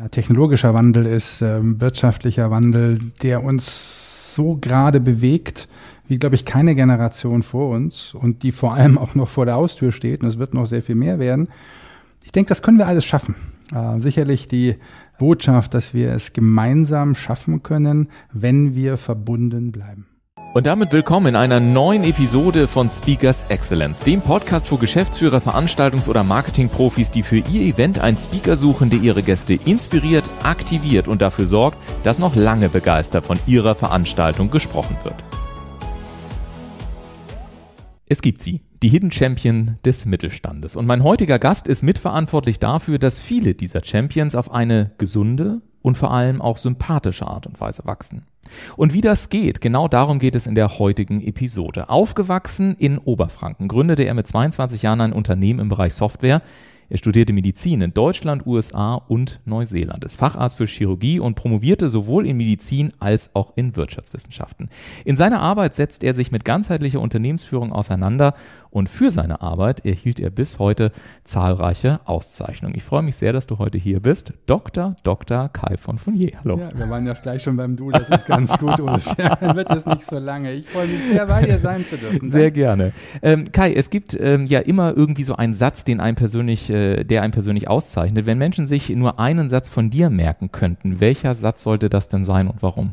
Ja, 0.00 0.08
technologischer 0.08 0.72
Wandel 0.72 1.04
ist 1.04 1.42
ähm, 1.42 1.78
wirtschaftlicher 1.78 2.50
Wandel, 2.50 3.00
der 3.20 3.44
uns 3.44 4.34
so 4.34 4.56
gerade 4.58 4.98
bewegt, 4.98 5.68
wie, 6.08 6.18
glaube 6.18 6.36
ich, 6.36 6.46
keine 6.46 6.74
Generation 6.74 7.42
vor 7.42 7.68
uns 7.68 8.14
und 8.14 8.42
die 8.42 8.50
vor 8.50 8.74
allem 8.74 8.96
auch 8.96 9.14
noch 9.14 9.28
vor 9.28 9.44
der 9.44 9.56
Haustür 9.56 9.92
steht. 9.92 10.22
Und 10.22 10.28
es 10.30 10.38
wird 10.38 10.54
noch 10.54 10.64
sehr 10.64 10.80
viel 10.80 10.94
mehr 10.94 11.18
werden. 11.18 11.48
Ich 12.24 12.32
denke, 12.32 12.48
das 12.48 12.62
können 12.62 12.78
wir 12.78 12.86
alles 12.86 13.04
schaffen. 13.04 13.34
Äh, 13.74 14.00
sicherlich 14.00 14.48
die 14.48 14.76
Botschaft, 15.18 15.74
dass 15.74 15.92
wir 15.92 16.14
es 16.14 16.32
gemeinsam 16.32 17.14
schaffen 17.14 17.62
können, 17.62 18.08
wenn 18.32 18.74
wir 18.74 18.96
verbunden 18.96 19.70
bleiben. 19.70 20.06
Und 20.52 20.66
damit 20.66 20.90
willkommen 20.90 21.28
in 21.28 21.36
einer 21.36 21.60
neuen 21.60 22.02
Episode 22.02 22.66
von 22.66 22.88
Speakers 22.88 23.44
Excellence, 23.44 24.00
dem 24.00 24.20
Podcast 24.20 24.66
für 24.66 24.78
Geschäftsführer, 24.78 25.38
Veranstaltungs- 25.38 26.08
oder 26.08 26.24
Marketingprofis, 26.24 27.12
die 27.12 27.22
für 27.22 27.36
ihr 27.36 27.72
Event 27.72 28.00
einen 28.00 28.16
Speaker 28.16 28.56
suchen, 28.56 28.90
der 28.90 28.98
ihre 28.98 29.22
Gäste 29.22 29.54
inspiriert, 29.54 30.28
aktiviert 30.42 31.06
und 31.06 31.22
dafür 31.22 31.46
sorgt, 31.46 31.78
dass 32.02 32.18
noch 32.18 32.34
lange 32.34 32.68
begeistert 32.68 33.24
von 33.24 33.38
ihrer 33.46 33.76
Veranstaltung 33.76 34.50
gesprochen 34.50 34.96
wird. 35.04 35.22
Es 38.08 38.20
gibt 38.20 38.42
sie, 38.42 38.60
die 38.82 38.88
Hidden 38.88 39.12
Champion 39.12 39.76
des 39.84 40.06
Mittelstandes. 40.06 40.74
Und 40.74 40.86
mein 40.86 41.02
heutiger 41.02 41.38
Gast 41.38 41.68
ist 41.68 41.82
mitverantwortlich 41.82 42.58
dafür, 42.58 42.98
dass 42.98 43.18
viele 43.18 43.54
dieser 43.54 43.84
Champions 43.84 44.34
auf 44.34 44.52
eine 44.52 44.92
gesunde 44.96 45.60
und 45.82 45.98
vor 45.98 46.12
allem 46.12 46.40
auch 46.40 46.56
sympathische 46.56 47.26
Art 47.26 47.46
und 47.46 47.60
Weise 47.60 47.84
wachsen. 47.84 48.22
Und 48.76 48.94
wie 48.94 49.02
das 49.02 49.28
geht, 49.28 49.60
genau 49.60 49.86
darum 49.86 50.18
geht 50.18 50.34
es 50.34 50.46
in 50.46 50.54
der 50.54 50.78
heutigen 50.78 51.20
Episode. 51.20 51.90
Aufgewachsen 51.90 52.74
in 52.76 52.98
Oberfranken 52.98 53.68
gründete 53.68 54.04
er 54.04 54.14
mit 54.14 54.26
22 54.26 54.82
Jahren 54.82 55.00
ein 55.02 55.12
Unternehmen 55.12 55.60
im 55.60 55.68
Bereich 55.68 55.94
Software, 55.94 56.42
er 56.90 56.98
studierte 56.98 57.32
Medizin 57.32 57.82
in 57.82 57.94
Deutschland, 57.94 58.44
USA 58.46 58.94
und 58.94 59.38
Neuseeland, 59.44 60.04
ist 60.04 60.16
Facharzt 60.16 60.56
für 60.56 60.66
Chirurgie 60.66 61.20
und 61.20 61.36
promovierte 61.36 61.88
sowohl 61.88 62.26
in 62.26 62.36
Medizin 62.36 62.92
als 62.98 63.36
auch 63.36 63.52
in 63.54 63.76
Wirtschaftswissenschaften. 63.76 64.68
In 65.04 65.14
seiner 65.14 65.40
Arbeit 65.40 65.76
setzt 65.76 66.02
er 66.02 66.14
sich 66.14 66.32
mit 66.32 66.44
ganzheitlicher 66.44 67.00
Unternehmensführung 67.00 67.72
auseinander 67.72 68.34
und 68.70 68.88
für 68.88 69.10
seine 69.10 69.40
Arbeit 69.40 69.84
erhielt 69.84 70.20
er 70.20 70.30
bis 70.30 70.58
heute 70.58 70.90
zahlreiche 71.24 72.00
Auszeichnungen. 72.04 72.74
Ich 72.76 72.84
freue 72.84 73.02
mich 73.02 73.16
sehr, 73.16 73.32
dass 73.32 73.46
du 73.46 73.58
heute 73.58 73.78
hier 73.78 74.00
bist. 74.00 74.32
Dr. 74.46 74.94
Dr. 75.02 75.48
Kai 75.48 75.76
von 75.76 75.98
Fournier. 75.98 76.32
Hallo. 76.42 76.58
Ja, 76.58 76.70
wir 76.78 76.88
waren 76.88 77.06
ja 77.06 77.14
gleich 77.14 77.42
schon 77.42 77.56
beim 77.56 77.76
Du, 77.76 77.90
das 77.90 78.08
ist 78.08 78.26
ganz 78.26 78.56
gut, 78.58 78.80
Ulf. 78.80 79.06
Ja, 79.18 79.54
wird 79.54 79.70
es 79.70 79.84
nicht 79.86 80.04
so 80.04 80.18
lange. 80.18 80.52
Ich 80.52 80.68
freue 80.68 80.86
mich 80.86 81.02
sehr, 81.02 81.26
bei 81.26 81.44
dir 81.44 81.58
sein 81.58 81.84
zu 81.84 81.96
dürfen. 81.96 82.26
Sehr 82.26 82.50
gerne. 82.50 82.92
Ähm, 83.22 83.44
Kai, 83.52 83.72
es 83.72 83.90
gibt 83.90 84.16
ähm, 84.18 84.46
ja 84.46 84.60
immer 84.60 84.96
irgendwie 84.96 85.24
so 85.24 85.34
einen 85.34 85.52
Satz, 85.52 85.84
den 85.84 86.00
einem 86.00 86.16
persönlich, 86.16 86.70
äh, 86.70 87.04
der 87.04 87.22
einen 87.22 87.32
persönlich 87.32 87.68
auszeichnet. 87.68 88.26
Wenn 88.26 88.38
Menschen 88.38 88.66
sich 88.66 88.88
nur 88.90 89.18
einen 89.18 89.48
Satz 89.48 89.68
von 89.68 89.90
dir 89.90 90.10
merken 90.10 90.52
könnten, 90.52 91.00
welcher 91.00 91.34
Satz 91.34 91.62
sollte 91.62 91.90
das 91.90 92.08
denn 92.08 92.24
sein 92.24 92.48
und 92.48 92.62
warum? 92.62 92.92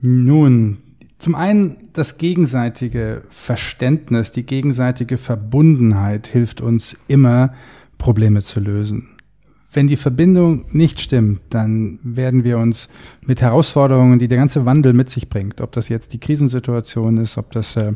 Nun, 0.00 0.78
zum 1.18 1.34
einen 1.34 1.90
das 1.92 2.18
gegenseitige 2.18 3.22
Verständnis, 3.30 4.32
die 4.32 4.44
gegenseitige 4.44 5.18
Verbundenheit 5.18 6.26
hilft 6.26 6.60
uns 6.60 6.96
immer, 7.08 7.54
Probleme 7.98 8.42
zu 8.42 8.60
lösen. 8.60 9.08
Wenn 9.72 9.88
die 9.88 9.96
Verbindung 9.96 10.64
nicht 10.70 11.00
stimmt, 11.00 11.40
dann 11.50 11.98
werden 12.02 12.44
wir 12.44 12.58
uns 12.58 12.88
mit 13.22 13.42
Herausforderungen, 13.42 14.18
die 14.18 14.28
der 14.28 14.38
ganze 14.38 14.64
Wandel 14.64 14.92
mit 14.92 15.10
sich 15.10 15.28
bringt, 15.28 15.60
ob 15.60 15.72
das 15.72 15.88
jetzt 15.88 16.12
die 16.12 16.20
Krisensituation 16.20 17.18
ist, 17.18 17.36
ob 17.36 17.50
das 17.50 17.76
äh, 17.76 17.92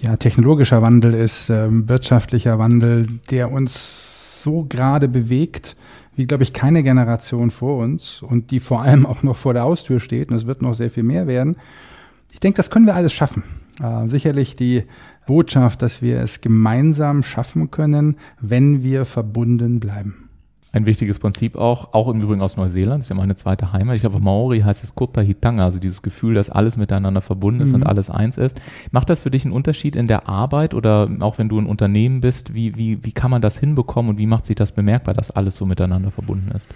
ja 0.00 0.16
technologischer 0.16 0.80
Wandel 0.80 1.14
ist, 1.14 1.50
äh, 1.50 1.66
wirtschaftlicher 1.70 2.58
Wandel, 2.58 3.08
der 3.30 3.50
uns 3.50 4.42
so 4.42 4.64
gerade 4.68 5.08
bewegt, 5.08 5.76
wie 6.16 6.26
glaube 6.26 6.44
ich 6.44 6.52
keine 6.52 6.82
Generation 6.82 7.50
vor 7.50 7.78
uns 7.78 8.22
und 8.22 8.50
die 8.50 8.60
vor 8.60 8.82
allem 8.82 9.04
auch 9.04 9.22
noch 9.22 9.36
vor 9.36 9.52
der 9.52 9.62
Haustür 9.62 10.00
steht 10.00 10.30
und 10.30 10.36
es 10.36 10.46
wird 10.46 10.62
noch 10.62 10.74
sehr 10.74 10.90
viel 10.90 11.02
mehr 11.02 11.26
werden 11.26 11.56
ich 12.38 12.40
denke, 12.40 12.58
das 12.58 12.70
können 12.70 12.86
wir 12.86 12.94
alles 12.94 13.12
schaffen. 13.12 13.42
Äh, 13.82 14.06
sicherlich 14.06 14.54
die 14.54 14.84
Botschaft, 15.26 15.82
dass 15.82 16.02
wir 16.02 16.20
es 16.20 16.40
gemeinsam 16.40 17.24
schaffen 17.24 17.72
können, 17.72 18.16
wenn 18.40 18.84
wir 18.84 19.06
verbunden 19.06 19.80
bleiben. 19.80 20.27
Ein 20.70 20.84
wichtiges 20.84 21.18
Prinzip 21.18 21.56
auch, 21.56 21.94
auch 21.94 22.08
im 22.08 22.20
Übrigen 22.20 22.42
aus 22.42 22.58
Neuseeland, 22.58 23.02
ist 23.02 23.08
ja 23.08 23.16
meine 23.16 23.34
zweite 23.36 23.72
Heimat. 23.72 23.96
Ich 23.96 24.02
glaube, 24.02 24.20
Maori 24.20 24.60
heißt 24.60 24.84
es 24.84 24.94
Kota 24.94 25.22
Hitanga, 25.22 25.64
also 25.64 25.78
dieses 25.78 26.02
Gefühl, 26.02 26.34
dass 26.34 26.50
alles 26.50 26.76
miteinander 26.76 27.22
verbunden 27.22 27.62
ist 27.62 27.70
mhm. 27.70 27.76
und 27.76 27.86
alles 27.86 28.10
eins 28.10 28.36
ist. 28.36 28.60
Macht 28.90 29.08
das 29.08 29.20
für 29.20 29.30
dich 29.30 29.44
einen 29.44 29.54
Unterschied 29.54 29.96
in 29.96 30.06
der 30.06 30.28
Arbeit 30.28 30.74
oder 30.74 31.08
auch 31.20 31.38
wenn 31.38 31.48
du 31.48 31.58
ein 31.58 31.66
Unternehmen 31.66 32.20
bist, 32.20 32.54
wie, 32.54 32.76
wie, 32.76 33.02
wie 33.02 33.12
kann 33.12 33.30
man 33.30 33.40
das 33.40 33.58
hinbekommen 33.58 34.10
und 34.10 34.18
wie 34.18 34.26
macht 34.26 34.44
sich 34.44 34.56
das 34.56 34.72
bemerkbar, 34.72 35.14
dass 35.14 35.30
alles 35.30 35.56
so 35.56 35.64
miteinander 35.64 36.10
verbunden 36.10 36.50
ist? 36.54 36.66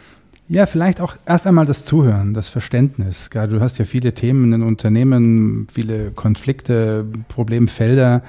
Ja, 0.49 0.67
vielleicht 0.67 1.01
auch 1.01 1.15
erst 1.27 1.47
einmal 1.47 1.67
das 1.67 1.85
Zuhören, 1.85 2.35
das 2.35 2.49
Verständnis. 2.49 3.31
Du 3.31 3.61
hast 3.61 3.79
ja 3.79 3.85
viele 3.85 4.13
Themen 4.13 4.53
in 4.53 4.63
Unternehmen, 4.63 5.67
viele 5.73 6.11
Konflikte, 6.11 7.07
Problemfelder, 7.29 8.23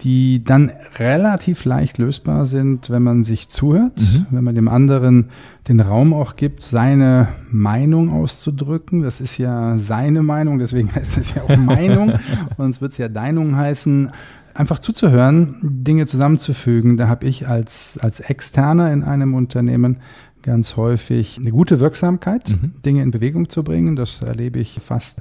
die 0.00 0.44
dann 0.44 0.70
relativ 0.96 1.64
leicht 1.64 1.98
lösbar 1.98 2.46
sind, 2.46 2.88
wenn 2.88 3.02
man 3.02 3.24
sich 3.24 3.48
zuhört, 3.48 4.00
mhm. 4.00 4.26
wenn 4.30 4.44
man 4.44 4.54
dem 4.54 4.68
anderen 4.68 5.30
den 5.66 5.80
Raum 5.80 6.14
auch 6.14 6.36
gibt, 6.36 6.62
seine 6.62 7.28
Meinung 7.50 8.12
auszudrücken. 8.12 9.02
Das 9.02 9.20
ist 9.20 9.38
ja 9.38 9.76
seine 9.76 10.22
Meinung, 10.22 10.58
deswegen 10.58 10.92
heißt 10.94 11.18
es 11.18 11.34
ja 11.34 11.42
auch 11.42 11.56
Meinung, 11.56 12.12
sonst 12.56 12.80
wird 12.80 12.92
es 12.92 12.98
ja 12.98 13.08
Deinung 13.08 13.56
heißen. 13.56 14.10
Einfach 14.54 14.78
zuzuhören, 14.80 15.54
Dinge 15.62 16.06
zusammenzufügen, 16.06 16.96
da 16.96 17.08
habe 17.08 17.26
ich 17.26 17.46
als, 17.46 17.96
als 18.00 18.18
Externer 18.18 18.92
in 18.92 19.04
einem 19.04 19.34
Unternehmen 19.34 19.98
ganz 20.42 20.76
häufig 20.76 21.38
eine 21.38 21.50
gute 21.50 21.80
Wirksamkeit, 21.80 22.50
mhm. 22.50 22.72
Dinge 22.84 23.02
in 23.02 23.10
Bewegung 23.10 23.48
zu 23.48 23.62
bringen. 23.62 23.96
Das 23.96 24.22
erlebe 24.22 24.58
ich 24.58 24.80
fast 24.84 25.20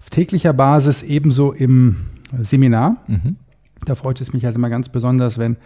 auf 0.00 0.10
täglicher 0.10 0.52
Basis, 0.52 1.02
ebenso 1.02 1.52
im 1.52 1.96
Seminar. 2.40 2.96
Mhm. 3.08 3.36
Da 3.84 3.94
freut 3.94 4.20
es 4.20 4.32
mich 4.32 4.44
halt 4.44 4.56
immer 4.56 4.70
ganz 4.70 4.88
besonders, 4.88 5.38
wenn 5.38 5.56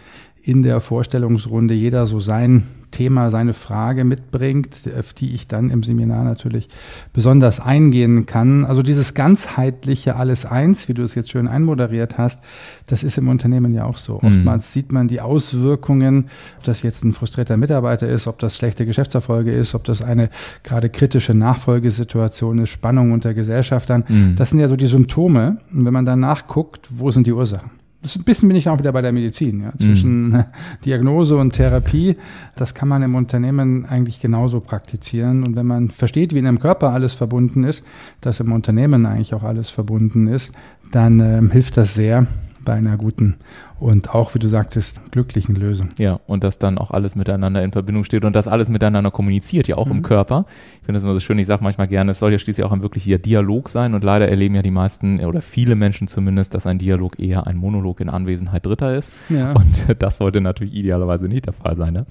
in 0.41 0.61
der 0.61 0.81
Vorstellungsrunde 0.81 1.73
jeder 1.73 2.05
so 2.05 2.19
sein 2.19 2.63
Thema, 2.91 3.29
seine 3.29 3.53
Frage 3.53 4.03
mitbringt, 4.03 4.89
auf 4.99 5.13
die 5.13 5.33
ich 5.33 5.47
dann 5.47 5.69
im 5.69 5.83
Seminar 5.83 6.23
natürlich 6.25 6.69
besonders 7.11 7.59
eingehen 7.59 8.25
kann. 8.25 8.65
Also 8.65 8.83
dieses 8.83 9.13
ganzheitliche 9.13 10.15
alles 10.15 10.45
eins, 10.45 10.87
wie 10.87 10.93
du 10.93 11.01
es 11.01 11.15
jetzt 11.15 11.31
schön 11.31 11.47
einmoderiert 11.47 12.17
hast, 12.17 12.43
das 12.87 13.03
ist 13.03 13.17
im 13.17 13.29
Unternehmen 13.29 13.73
ja 13.73 13.85
auch 13.85 13.97
so. 13.97 14.19
Mhm. 14.21 14.27
Oftmals 14.27 14.73
sieht 14.73 14.91
man 14.91 15.07
die 15.07 15.21
Auswirkungen, 15.21 16.25
ob 16.57 16.65
das 16.65 16.83
jetzt 16.83 17.03
ein 17.03 17.13
frustrierter 17.13 17.57
Mitarbeiter 17.57 18.07
ist, 18.07 18.27
ob 18.27 18.37
das 18.39 18.55
schlechte 18.55 18.85
Geschäftserfolge 18.85 19.51
ist, 19.53 19.73
ob 19.73 19.85
das 19.85 20.01
eine 20.01 20.29
gerade 20.63 20.89
kritische 20.89 21.33
Nachfolgesituation 21.33 22.59
ist, 22.59 22.69
Spannung 22.69 23.11
unter 23.11 23.33
Gesellschaftern. 23.33 24.03
Mhm. 24.07 24.35
Das 24.35 24.51
sind 24.51 24.59
ja 24.59 24.67
so 24.67 24.75
die 24.75 24.87
Symptome. 24.87 25.57
Und 25.73 25.85
wenn 25.85 25.93
man 25.93 26.05
dann 26.05 26.19
nachguckt, 26.19 26.89
wo 26.91 27.09
sind 27.11 27.27
die 27.27 27.33
Ursachen? 27.33 27.82
Ein 28.03 28.23
bisschen 28.23 28.49
bin 28.49 28.57
ich 28.57 28.69
auch 28.69 28.79
wieder 28.79 28.91
bei 28.91 29.01
der 29.01 29.11
Medizin, 29.11 29.61
ja, 29.61 29.73
zwischen 29.77 30.29
mhm. 30.29 30.43
Diagnose 30.85 31.37
und 31.37 31.51
Therapie. 31.53 32.17
Das 32.55 32.73
kann 32.73 32.87
man 32.87 33.03
im 33.03 33.15
Unternehmen 33.15 33.85
eigentlich 33.85 34.19
genauso 34.19 34.59
praktizieren. 34.59 35.43
Und 35.43 35.55
wenn 35.55 35.65
man 35.65 35.89
versteht, 35.89 36.33
wie 36.33 36.39
in 36.39 36.47
einem 36.47 36.59
Körper 36.59 36.91
alles 36.91 37.13
verbunden 37.13 37.63
ist, 37.63 37.83
dass 38.21 38.39
im 38.39 38.51
Unternehmen 38.51 39.05
eigentlich 39.05 39.33
auch 39.33 39.43
alles 39.43 39.69
verbunden 39.69 40.27
ist, 40.27 40.53
dann 40.91 41.19
ähm, 41.19 41.51
hilft 41.51 41.77
das 41.77 41.93
sehr 41.93 42.27
bei 42.63 42.73
einer 42.73 42.97
guten 42.97 43.35
und 43.79 44.13
auch, 44.13 44.33
wie 44.33 44.39
du 44.39 44.47
sagtest, 44.47 45.11
glücklichen 45.11 45.55
Lösung. 45.55 45.89
Ja, 45.97 46.19
und 46.27 46.43
dass 46.43 46.59
dann 46.59 46.77
auch 46.77 46.91
alles 46.91 47.15
miteinander 47.15 47.63
in 47.63 47.71
Verbindung 47.71 48.03
steht 48.03 48.25
und 48.25 48.35
dass 48.35 48.47
alles 48.47 48.69
miteinander 48.69 49.11
kommuniziert, 49.11 49.67
ja 49.67 49.77
auch 49.77 49.87
mhm. 49.87 49.97
im 49.97 50.01
Körper. 50.01 50.45
Ich 50.77 50.85
finde 50.85 50.93
das 50.93 51.03
immer 51.03 51.13
so 51.13 51.19
schön, 51.19 51.37
ich 51.39 51.47
sage 51.47 51.63
manchmal 51.63 51.87
gerne, 51.87 52.11
es 52.11 52.19
soll 52.19 52.31
ja 52.31 52.39
schließlich 52.39 52.65
auch 52.65 52.71
ein 52.71 52.81
wirklicher 52.81 53.17
Dialog 53.17 53.69
sein 53.69 53.93
und 53.93 54.03
leider 54.03 54.27
erleben 54.27 54.55
ja 54.55 54.61
die 54.61 54.71
meisten 54.71 55.19
oder 55.23 55.41
viele 55.41 55.75
Menschen 55.75 56.07
zumindest, 56.07 56.53
dass 56.53 56.65
ein 56.65 56.77
Dialog 56.77 57.19
eher 57.19 57.47
ein 57.47 57.57
Monolog 57.57 57.99
in 57.99 58.09
Anwesenheit 58.09 58.65
Dritter 58.65 58.95
ist. 58.95 59.11
Ja. 59.29 59.53
Und 59.53 59.85
das 59.99 60.17
sollte 60.17 60.41
natürlich 60.41 60.73
idealerweise 60.73 61.25
nicht 61.25 61.45
der 61.45 61.53
Fall 61.53 61.75
sein. 61.75 61.93
Ne? 61.93 62.05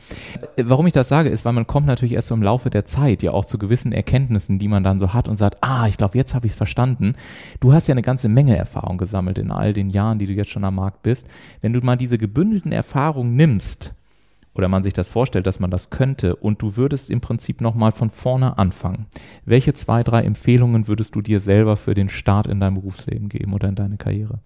Warum 0.63 0.87
ich 0.87 0.93
das 0.93 1.09
sage, 1.09 1.29
ist, 1.29 1.45
weil 1.45 1.53
man 1.53 1.67
kommt 1.67 1.87
natürlich 1.87 2.13
erst 2.13 2.29
so 2.29 2.35
im 2.35 2.43
Laufe 2.43 2.71
der 2.71 2.85
Zeit 2.85 3.23
ja 3.23 3.33
auch 3.33 3.45
zu 3.45 3.59
gewissen 3.59 3.93
Erkenntnissen, 3.93 4.59
die 4.59 4.69
man 4.69 4.85
dann 4.85 4.99
so 4.99 5.15
hat 5.15 5.29
und 5.29 5.37
sagt, 5.37 5.59
ah, 5.63 5.87
ich 5.87 5.97
glaube, 5.97 6.17
jetzt 6.19 6.35
habe 6.35 6.47
ich 6.47 6.53
es 6.53 6.57
verstanden. 6.57 7.15
Du 7.61 7.73
hast 7.73 7.87
ja 7.87 7.93
eine 7.93 8.03
ganze 8.03 8.29
Menge 8.29 8.57
Erfahrung 8.57 8.99
gesammelt 8.99 9.39
in 9.39 9.51
all 9.51 9.73
den 9.73 9.91
Jahren, 9.91 10.19
die 10.19 10.27
du 10.27 10.33
jetzt 10.33 10.51
schon 10.51 10.65
am 10.65 10.75
Markt 10.75 11.03
bist 11.03 11.27
wenn 11.63 11.73
du 11.73 11.81
mal 11.81 11.97
diese 11.97 12.19
gebündelten 12.19 12.73
Erfahrungen 12.73 13.35
nimmst 13.35 13.95
oder 14.55 14.69
man 14.69 14.83
sich 14.83 14.93
das 14.93 15.09
vorstellt, 15.09 15.47
dass 15.47 15.61
man 15.61 15.71
das 15.71 15.89
könnte 15.89 16.37
und 16.37 16.61
du 16.61 16.77
würdest 16.77 17.09
im 17.09 17.23
Prinzip 17.23 17.63
nochmal 17.63 17.93
von 17.93 18.11
vorne 18.11 18.59
anfangen, 18.59 19.07
welche 19.47 19.73
zwei, 19.73 20.03
drei 20.03 20.23
Empfehlungen 20.23 20.89
würdest 20.89 21.15
du 21.15 21.23
dir 21.23 21.41
selber 21.41 21.79
für 21.79 21.95
den 21.95 22.11
Start 22.11 22.47
in 22.47 22.61
deinem 22.61 22.75
Berufsleben 22.75 23.31
geben 23.31 23.55
oder 23.55 23.69
in 23.69 23.75
deine 23.75 23.97
Karriere? 23.97 24.41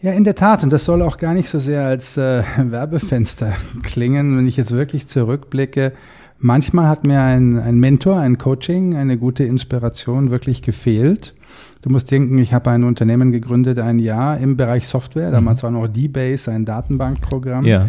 Ja, 0.00 0.12
in 0.12 0.24
der 0.24 0.36
Tat. 0.36 0.62
Und 0.62 0.72
das 0.72 0.84
soll 0.84 1.02
auch 1.02 1.16
gar 1.16 1.34
nicht 1.34 1.48
so 1.48 1.58
sehr 1.58 1.84
als 1.84 2.16
äh, 2.16 2.42
Werbefenster 2.56 3.52
klingen, 3.82 4.38
wenn 4.38 4.46
ich 4.46 4.56
jetzt 4.56 4.70
wirklich 4.70 5.08
zurückblicke. 5.08 5.92
Manchmal 6.40 6.86
hat 6.86 7.04
mir 7.04 7.20
ein, 7.20 7.58
ein 7.58 7.78
Mentor, 7.78 8.18
ein 8.18 8.38
Coaching, 8.38 8.94
eine 8.94 9.18
gute 9.18 9.44
Inspiration 9.44 10.30
wirklich 10.30 10.62
gefehlt. 10.62 11.34
Du 11.82 11.90
musst 11.90 12.10
denken, 12.10 12.38
ich 12.38 12.54
habe 12.54 12.70
ein 12.70 12.84
Unternehmen 12.84 13.32
gegründet, 13.32 13.78
ein 13.78 13.98
Jahr 13.98 14.38
im 14.38 14.56
Bereich 14.56 14.86
Software. 14.86 15.30
Damals 15.30 15.62
mhm. 15.62 15.62
war 15.62 15.70
noch 15.72 15.88
D-Base, 15.88 16.50
ein 16.52 16.64
Datenbankprogramm. 16.64 17.64
Ja. 17.64 17.88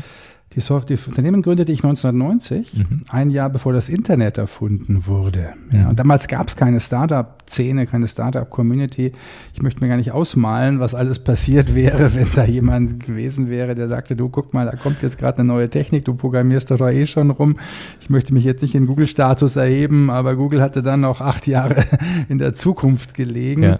Die, 0.55 0.61
Software, 0.61 0.97
die 0.97 1.09
Unternehmen 1.09 1.43
gründete 1.43 1.71
ich 1.71 1.83
1990, 1.83 2.73
mhm. 2.73 3.01
ein 3.09 3.29
Jahr 3.29 3.51
bevor 3.51 3.71
das 3.71 3.87
Internet 3.87 4.39
erfunden 4.39 5.05
wurde. 5.05 5.53
Ja, 5.71 5.89
und 5.89 5.99
damals 5.99 6.27
gab 6.27 6.47
es 6.47 6.55
keine 6.55 6.79
Startup-Szene, 6.79 7.85
keine 7.85 8.07
Startup-Community. 8.07 9.11
Ich 9.53 9.61
möchte 9.61 9.81
mir 9.81 9.89
gar 9.89 9.97
nicht 9.97 10.11
ausmalen, 10.11 10.79
was 10.79 10.95
alles 10.95 11.19
passiert 11.19 11.75
wäre, 11.75 12.15
wenn 12.15 12.27
da 12.33 12.45
jemand 12.45 12.99
gewesen 12.99 13.47
wäre, 13.47 13.75
der 13.75 13.87
sagte, 13.89 14.15
du 14.15 14.29
guck 14.29 14.55
mal, 14.55 14.65
da 14.65 14.75
kommt 14.75 15.03
jetzt 15.03 15.19
gerade 15.19 15.39
eine 15.39 15.47
neue 15.47 15.69
Technik, 15.69 16.05
du 16.05 16.15
programmierst 16.15 16.71
doch 16.71 16.81
eh 16.81 17.05
schon 17.05 17.29
rum. 17.29 17.59
Ich 18.01 18.09
möchte 18.09 18.33
mich 18.33 18.43
jetzt 18.43 18.63
nicht 18.63 18.73
in 18.73 18.87
Google-Status 18.87 19.55
erheben, 19.55 20.09
aber 20.09 20.35
Google 20.35 20.63
hatte 20.63 20.81
dann 20.81 21.01
noch 21.01 21.21
acht 21.21 21.45
Jahre 21.45 21.83
in 22.27 22.39
der 22.39 22.55
Zukunft 22.55 23.13
gelegen. 23.13 23.63
Ja. 23.63 23.79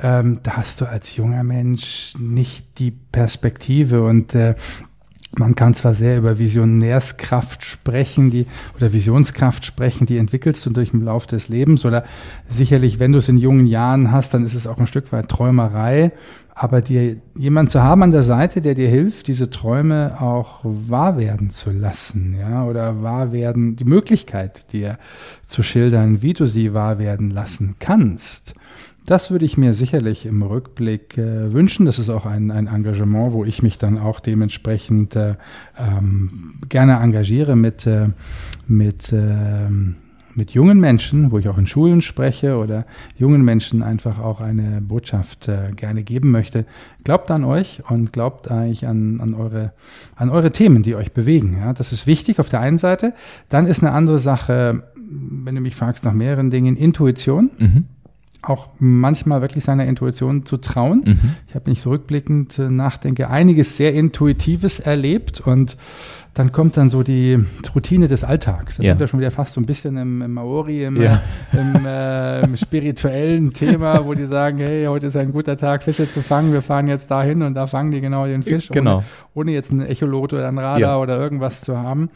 Ähm, 0.00 0.40
da 0.42 0.52
hast 0.52 0.80
du 0.80 0.84
als 0.84 1.14
junger 1.16 1.44
Mensch 1.44 2.14
nicht 2.18 2.78
die 2.78 2.90
Perspektive 2.90 4.02
und 4.02 4.34
äh, 4.34 4.54
man 5.36 5.54
kann 5.54 5.74
zwar 5.74 5.94
sehr 5.94 6.18
über 6.18 6.38
Visionärskraft 6.38 7.64
sprechen, 7.64 8.30
die 8.30 8.46
oder 8.76 8.92
Visionskraft 8.92 9.64
sprechen, 9.64 10.06
die 10.06 10.16
entwickelst 10.16 10.64
du 10.64 10.70
durch 10.70 10.92
den 10.92 11.02
Lauf 11.02 11.26
des 11.26 11.48
Lebens 11.48 11.84
oder 11.84 12.04
sicherlich, 12.48 12.98
wenn 12.98 13.12
du 13.12 13.18
es 13.18 13.28
in 13.28 13.36
jungen 13.36 13.66
Jahren 13.66 14.10
hast, 14.10 14.34
dann 14.34 14.44
ist 14.44 14.54
es 14.54 14.66
auch 14.66 14.78
ein 14.78 14.86
Stück 14.86 15.12
weit 15.12 15.28
Träumerei. 15.28 16.12
Aber 16.54 16.82
dir 16.82 17.18
jemand 17.36 17.70
zu 17.70 17.84
haben 17.84 18.02
an 18.02 18.10
der 18.10 18.24
Seite, 18.24 18.60
der 18.60 18.74
dir 18.74 18.88
hilft, 18.88 19.28
diese 19.28 19.48
Träume 19.48 20.20
auch 20.20 20.58
wahr 20.64 21.16
werden 21.16 21.50
zu 21.50 21.70
lassen, 21.70 22.36
ja, 22.36 22.64
oder 22.64 23.00
wahr 23.00 23.30
werden, 23.30 23.76
die 23.76 23.84
Möglichkeit 23.84 24.72
dir 24.72 24.98
zu 25.46 25.62
schildern, 25.62 26.20
wie 26.20 26.32
du 26.32 26.46
sie 26.46 26.74
wahr 26.74 26.98
werden 26.98 27.30
lassen 27.30 27.76
kannst. 27.78 28.54
Das 29.08 29.30
würde 29.30 29.46
ich 29.46 29.56
mir 29.56 29.72
sicherlich 29.72 30.26
im 30.26 30.42
Rückblick 30.42 31.16
äh, 31.16 31.50
wünschen. 31.50 31.86
Das 31.86 31.98
ist 31.98 32.10
auch 32.10 32.26
ein, 32.26 32.50
ein 32.50 32.66
Engagement, 32.66 33.32
wo 33.32 33.42
ich 33.42 33.62
mich 33.62 33.78
dann 33.78 33.96
auch 33.96 34.20
dementsprechend 34.20 35.16
äh, 35.16 35.36
ähm, 35.78 36.60
gerne 36.68 36.98
engagiere 36.98 37.56
mit, 37.56 37.86
äh, 37.86 38.08
mit, 38.66 39.10
äh, 39.14 39.70
mit 40.34 40.50
jungen 40.50 40.78
Menschen, 40.78 41.30
wo 41.30 41.38
ich 41.38 41.48
auch 41.48 41.56
in 41.56 41.66
Schulen 41.66 42.02
spreche 42.02 42.58
oder 42.58 42.84
jungen 43.16 43.42
Menschen 43.46 43.82
einfach 43.82 44.18
auch 44.18 44.42
eine 44.42 44.82
Botschaft 44.82 45.48
äh, 45.48 45.70
gerne 45.74 46.02
geben 46.02 46.30
möchte. 46.30 46.66
Glaubt 47.02 47.30
an 47.30 47.44
euch 47.44 47.80
und 47.88 48.12
glaubt 48.12 48.50
eigentlich 48.50 48.86
an, 48.86 49.22
an, 49.22 49.32
eure, 49.32 49.72
an 50.16 50.28
eure 50.28 50.52
Themen, 50.52 50.82
die 50.82 50.94
euch 50.94 51.12
bewegen. 51.12 51.56
Ja, 51.58 51.72
das 51.72 51.94
ist 51.94 52.06
wichtig 52.06 52.40
auf 52.40 52.50
der 52.50 52.60
einen 52.60 52.76
Seite. 52.76 53.14
Dann 53.48 53.64
ist 53.64 53.82
eine 53.82 53.92
andere 53.92 54.18
Sache, 54.18 54.82
wenn 54.94 55.54
du 55.54 55.62
mich 55.62 55.76
fragst 55.76 56.04
nach 56.04 56.12
mehreren 56.12 56.50
Dingen, 56.50 56.76
Intuition. 56.76 57.50
Mhm 57.56 57.84
auch 58.42 58.70
manchmal 58.78 59.40
wirklich 59.40 59.64
seiner 59.64 59.86
Intuition 59.86 60.46
zu 60.46 60.58
trauen. 60.58 61.02
Mhm. 61.04 61.34
Ich 61.48 61.54
habe, 61.54 61.66
wenn 61.66 61.72
ich 61.72 61.80
zurückblickend 61.80 62.58
äh, 62.58 62.70
nachdenke, 62.70 63.30
einiges 63.30 63.76
sehr 63.76 63.94
Intuitives 63.94 64.78
erlebt 64.78 65.40
und 65.40 65.76
dann 66.34 66.52
kommt 66.52 66.76
dann 66.76 66.88
so 66.88 67.02
die 67.02 67.36
Routine 67.74 68.06
des 68.06 68.22
Alltags. 68.22 68.76
Da 68.76 68.84
ja. 68.84 68.92
sind 68.92 69.00
wir 69.00 69.08
schon 69.08 69.18
wieder 69.18 69.32
fast 69.32 69.54
so 69.54 69.60
ein 69.60 69.66
bisschen 69.66 69.96
im, 69.96 70.22
im 70.22 70.34
Maori, 70.34 70.84
im, 70.84 71.02
ja. 71.02 71.20
im, 71.52 71.84
äh, 71.84 72.44
im, 72.44 72.56
spirituellen 72.56 73.52
Thema, 73.52 74.04
wo 74.04 74.14
die 74.14 74.26
sagen, 74.26 74.58
hey, 74.58 74.86
heute 74.86 75.08
ist 75.08 75.16
ein 75.16 75.32
guter 75.32 75.56
Tag, 75.56 75.82
Fische 75.82 76.08
zu 76.08 76.22
fangen, 76.22 76.52
wir 76.52 76.62
fahren 76.62 76.86
jetzt 76.86 77.10
dahin 77.10 77.42
und 77.42 77.54
da 77.54 77.66
fangen 77.66 77.90
die 77.90 78.00
genau 78.00 78.26
den 78.26 78.44
Fisch, 78.44 78.68
genau. 78.68 78.98
ohne, 78.98 79.04
ohne 79.34 79.52
jetzt 79.52 79.72
ein 79.72 79.84
Echolot 79.84 80.32
oder 80.32 80.46
ein 80.46 80.58
Radar 80.58 80.78
ja. 80.78 80.98
oder 80.98 81.18
irgendwas 81.18 81.62
zu 81.62 81.76
haben 81.76 82.08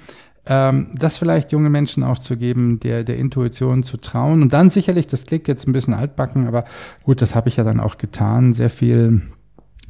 ähm, 0.46 0.88
das 0.94 1.18
vielleicht 1.18 1.52
junge 1.52 1.70
Menschen 1.70 2.02
auch 2.02 2.18
zu 2.18 2.36
geben, 2.36 2.80
der, 2.80 3.04
der 3.04 3.16
Intuition 3.16 3.82
zu 3.82 3.96
trauen. 3.96 4.42
Und 4.42 4.52
dann 4.52 4.70
sicherlich, 4.70 5.06
das 5.06 5.24
klingt 5.24 5.48
jetzt 5.48 5.66
ein 5.66 5.72
bisschen 5.72 5.94
altbacken, 5.94 6.48
aber 6.48 6.64
gut, 7.04 7.22
das 7.22 7.34
habe 7.34 7.48
ich 7.48 7.56
ja 7.56 7.64
dann 7.64 7.80
auch 7.80 7.98
getan, 7.98 8.52
sehr 8.52 8.70
viel 8.70 9.22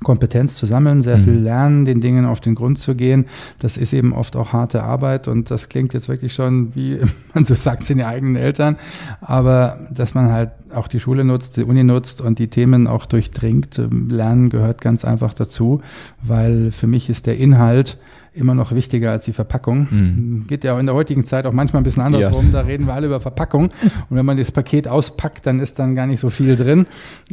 Kompetenz 0.02 0.56
zu 0.56 0.66
sammeln, 0.66 1.02
sehr 1.02 1.19
mhm. 1.19 1.25
viel 1.25 1.38
lernen, 1.38 1.84
den 1.84 2.00
Dingen 2.00 2.26
auf 2.26 2.40
den 2.40 2.54
Grund 2.54 2.78
zu 2.78 2.94
gehen. 2.94 3.26
Das 3.58 3.76
ist 3.76 3.93
eben 3.93 4.12
oft 4.12 4.37
auch 4.37 4.52
harte 4.52 4.82
Arbeit 4.82 5.28
und 5.28 5.50
das 5.50 5.69
klingt 5.69 5.94
jetzt 5.94 6.08
wirklich 6.08 6.34
schon 6.34 6.75
wie, 6.75 6.98
man 7.34 7.46
so 7.46 7.55
sagt 7.55 7.82
es 7.82 7.88
den 7.88 8.02
eigenen 8.02 8.37
Eltern, 8.37 8.76
aber 9.20 9.78
dass 9.90 10.14
man 10.14 10.31
halt 10.31 10.50
auch 10.75 10.88
die 10.88 11.00
Schule 11.00 11.25
nutzt, 11.25 11.56
die 11.56 11.64
Uni 11.64 11.84
nutzt 11.84 12.20
und 12.20 12.38
die 12.38 12.48
Themen 12.48 12.87
auch 12.87 13.06
durchdringt. 13.06 13.81
Lernen 14.08 14.50
gehört 14.50 14.81
ganz 14.81 15.05
einfach 15.05 15.34
dazu, 15.34 15.81
weil 16.22 16.70
für 16.72 16.87
mich 16.87 17.08
ist 17.08 17.26
der 17.26 17.38
Inhalt 17.38 17.98
immer 18.34 18.55
noch 18.55 18.73
wichtiger 18.73 19.11
als 19.11 19.25
die 19.25 19.32
Verpackung. 19.32 19.87
Mhm. 19.90 20.46
Geht 20.46 20.64
ja 20.64 20.75
auch 20.75 20.79
in 20.79 20.87
der 20.87 20.94
heutigen 20.94 21.26
Zeit 21.26 21.44
auch 21.46 21.52
manchmal 21.52 21.82
ein 21.82 21.84
bisschen 21.84 22.02
andersrum. 22.02 22.46
Ja. 22.46 22.52
Da 22.52 22.61
reden 22.62 22.87
wir 22.87 22.94
alle 22.94 23.06
über 23.06 23.20
Verpackung. 23.20 23.64
Und 23.64 24.17
wenn 24.17 24.25
man 24.25 24.37
das 24.37 24.52
Paket 24.52 24.88
auspackt, 24.88 25.46
dann 25.46 25.61
ist 25.61 25.79
dann 25.79 25.94
gar 25.94 26.06
nicht 26.06 26.20
so 26.20 26.31
viel 26.31 26.56
drin. 26.56 26.87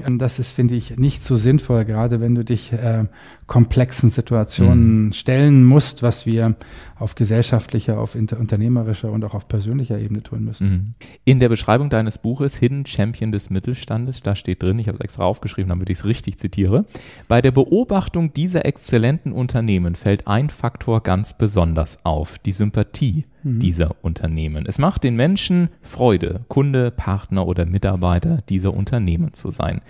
Und 0.05 0.19
das 0.19 0.39
ist, 0.39 0.51
finde 0.51 0.75
ich, 0.75 0.97
nicht 0.97 1.23
so 1.23 1.37
sinnvoll, 1.37 1.85
gerade 1.85 2.19
wenn 2.19 2.35
du 2.35 2.43
dich 2.43 2.73
äh, 2.73 3.05
komplexen 3.49 4.11
Situationen 4.11 5.05
mhm. 5.05 5.13
stellen 5.13 5.65
musst, 5.65 6.03
was 6.03 6.27
wir 6.27 6.55
auf 6.95 7.15
gesellschaftlicher, 7.15 7.99
auf 7.99 8.13
unternehmerischer 8.13 9.11
und 9.11 9.25
auch 9.25 9.33
auf 9.33 9.47
persönlicher 9.47 9.99
Ebene 9.99 10.21
tun 10.21 10.45
müssen. 10.45 10.69
Mhm. 10.69 10.93
In 11.25 11.39
der 11.39 11.49
Beschreibung 11.49 11.89
deines 11.89 12.19
Buches 12.19 12.55
Hidden 12.55 12.85
Champion 12.85 13.31
des 13.31 13.49
Mittelstandes, 13.49 14.21
da 14.21 14.35
steht 14.35 14.61
drin, 14.61 14.77
ich 14.77 14.87
habe 14.87 14.97
es 14.97 15.03
extra 15.03 15.23
aufgeschrieben, 15.23 15.69
damit 15.69 15.89
ich 15.89 15.97
es 15.97 16.05
richtig 16.05 16.37
zitiere, 16.37 16.85
bei 17.27 17.41
der 17.41 17.51
Beobachtung 17.51 18.33
dieser 18.33 18.65
exzellenten 18.65 19.31
Unternehmen 19.31 19.95
fällt 19.95 20.27
ein 20.27 20.51
Faktor 20.51 21.01
ganz 21.01 21.35
besonders 21.35 22.05
auf, 22.05 22.37
die 22.37 22.51
Sympathie 22.51 23.25
mhm. 23.41 23.59
dieser 23.59 23.95
Unternehmen. 24.03 24.67
Es 24.67 24.77
macht 24.77 25.03
den 25.03 25.15
Menschen 25.15 25.69
Freude, 25.81 26.41
Kunde, 26.49 26.91
Partner 26.91 27.47
oder 27.47 27.65
Mitarbeiter 27.65 28.43
dieser 28.47 28.75
Unternehmen 28.75 29.33
zu 29.33 29.49
sein. 29.49 29.81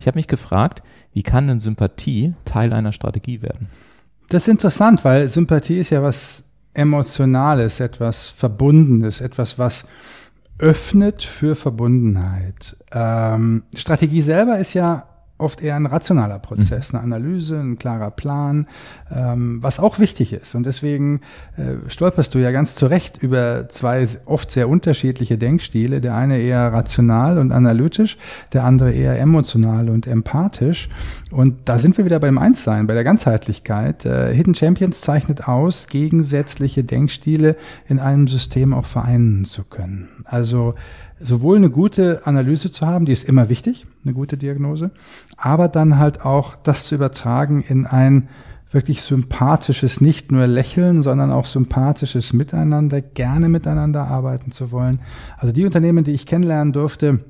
Ich 0.00 0.06
habe 0.06 0.18
mich 0.18 0.26
gefragt, 0.26 0.82
wie 1.14 1.22
kann 1.22 1.48
denn 1.48 1.60
Sympathie 1.60 2.34
Teil 2.44 2.72
einer 2.72 2.92
Strategie 2.92 3.40
werden? 3.40 3.68
Das 4.28 4.44
ist 4.44 4.48
interessant, 4.48 5.04
weil 5.04 5.28
Sympathie 5.28 5.78
ist 5.78 5.90
ja 5.90 6.02
was 6.02 6.42
Emotionales, 6.74 7.78
etwas 7.78 8.28
Verbundenes, 8.28 9.20
etwas, 9.20 9.60
was 9.60 9.86
öffnet 10.58 11.22
für 11.22 11.54
Verbundenheit. 11.54 12.76
Ähm, 12.90 13.62
Strategie 13.76 14.20
selber 14.20 14.58
ist 14.58 14.74
ja 14.74 15.04
oft 15.44 15.62
eher 15.62 15.76
ein 15.76 15.86
rationaler 15.86 16.38
Prozess, 16.38 16.92
mhm. 16.92 16.98
eine 16.98 17.04
Analyse, 17.04 17.58
ein 17.58 17.78
klarer 17.78 18.10
Plan, 18.10 18.66
ähm, 19.14 19.62
was 19.62 19.78
auch 19.78 19.98
wichtig 19.98 20.32
ist. 20.32 20.54
Und 20.54 20.66
deswegen 20.66 21.20
äh, 21.56 21.88
stolperst 21.88 22.34
du 22.34 22.38
ja 22.38 22.50
ganz 22.50 22.74
zu 22.74 22.86
Recht 22.86 23.18
über 23.22 23.68
zwei 23.68 24.06
oft 24.24 24.50
sehr 24.50 24.68
unterschiedliche 24.68 25.38
Denkstile. 25.38 26.00
Der 26.00 26.16
eine 26.16 26.38
eher 26.38 26.72
rational 26.72 27.38
und 27.38 27.52
analytisch, 27.52 28.16
der 28.52 28.64
andere 28.64 28.92
eher 28.92 29.18
emotional 29.20 29.90
und 29.90 30.06
empathisch. 30.06 30.88
Und 31.30 31.68
da 31.68 31.78
sind 31.78 31.96
wir 31.98 32.04
wieder 32.04 32.20
beim 32.20 32.38
Einssein, 32.38 32.86
bei 32.86 32.94
der 32.94 33.04
Ganzheitlichkeit. 33.04 34.04
Äh, 34.04 34.34
Hidden 34.34 34.54
Champions 34.54 35.00
zeichnet 35.00 35.46
aus, 35.46 35.88
gegensätzliche 35.88 36.84
Denkstile 36.84 37.56
in 37.88 38.00
einem 38.00 38.28
System 38.28 38.72
auch 38.72 38.86
vereinen 38.86 39.44
zu 39.44 39.64
können. 39.64 40.08
Also 40.24 40.74
sowohl 41.20 41.56
eine 41.56 41.70
gute 41.70 42.26
Analyse 42.26 42.70
zu 42.70 42.86
haben, 42.86 43.06
die 43.06 43.12
ist 43.12 43.24
immer 43.24 43.48
wichtig, 43.48 43.86
eine 44.04 44.14
gute 44.14 44.36
Diagnose, 44.36 44.90
aber 45.36 45.68
dann 45.68 45.98
halt 45.98 46.24
auch 46.24 46.56
das 46.56 46.84
zu 46.84 46.94
übertragen 46.94 47.62
in 47.66 47.86
ein 47.86 48.28
wirklich 48.70 49.02
sympathisches, 49.02 50.00
nicht 50.00 50.32
nur 50.32 50.46
Lächeln, 50.48 51.02
sondern 51.02 51.30
auch 51.30 51.46
sympathisches 51.46 52.32
Miteinander, 52.32 53.00
gerne 53.00 53.48
miteinander 53.48 54.08
arbeiten 54.08 54.50
zu 54.50 54.72
wollen. 54.72 54.98
Also 55.38 55.52
die 55.52 55.64
Unternehmen, 55.64 56.02
die 56.02 56.10
ich 56.10 56.26
kennenlernen 56.26 56.72
durfte, 56.72 57.20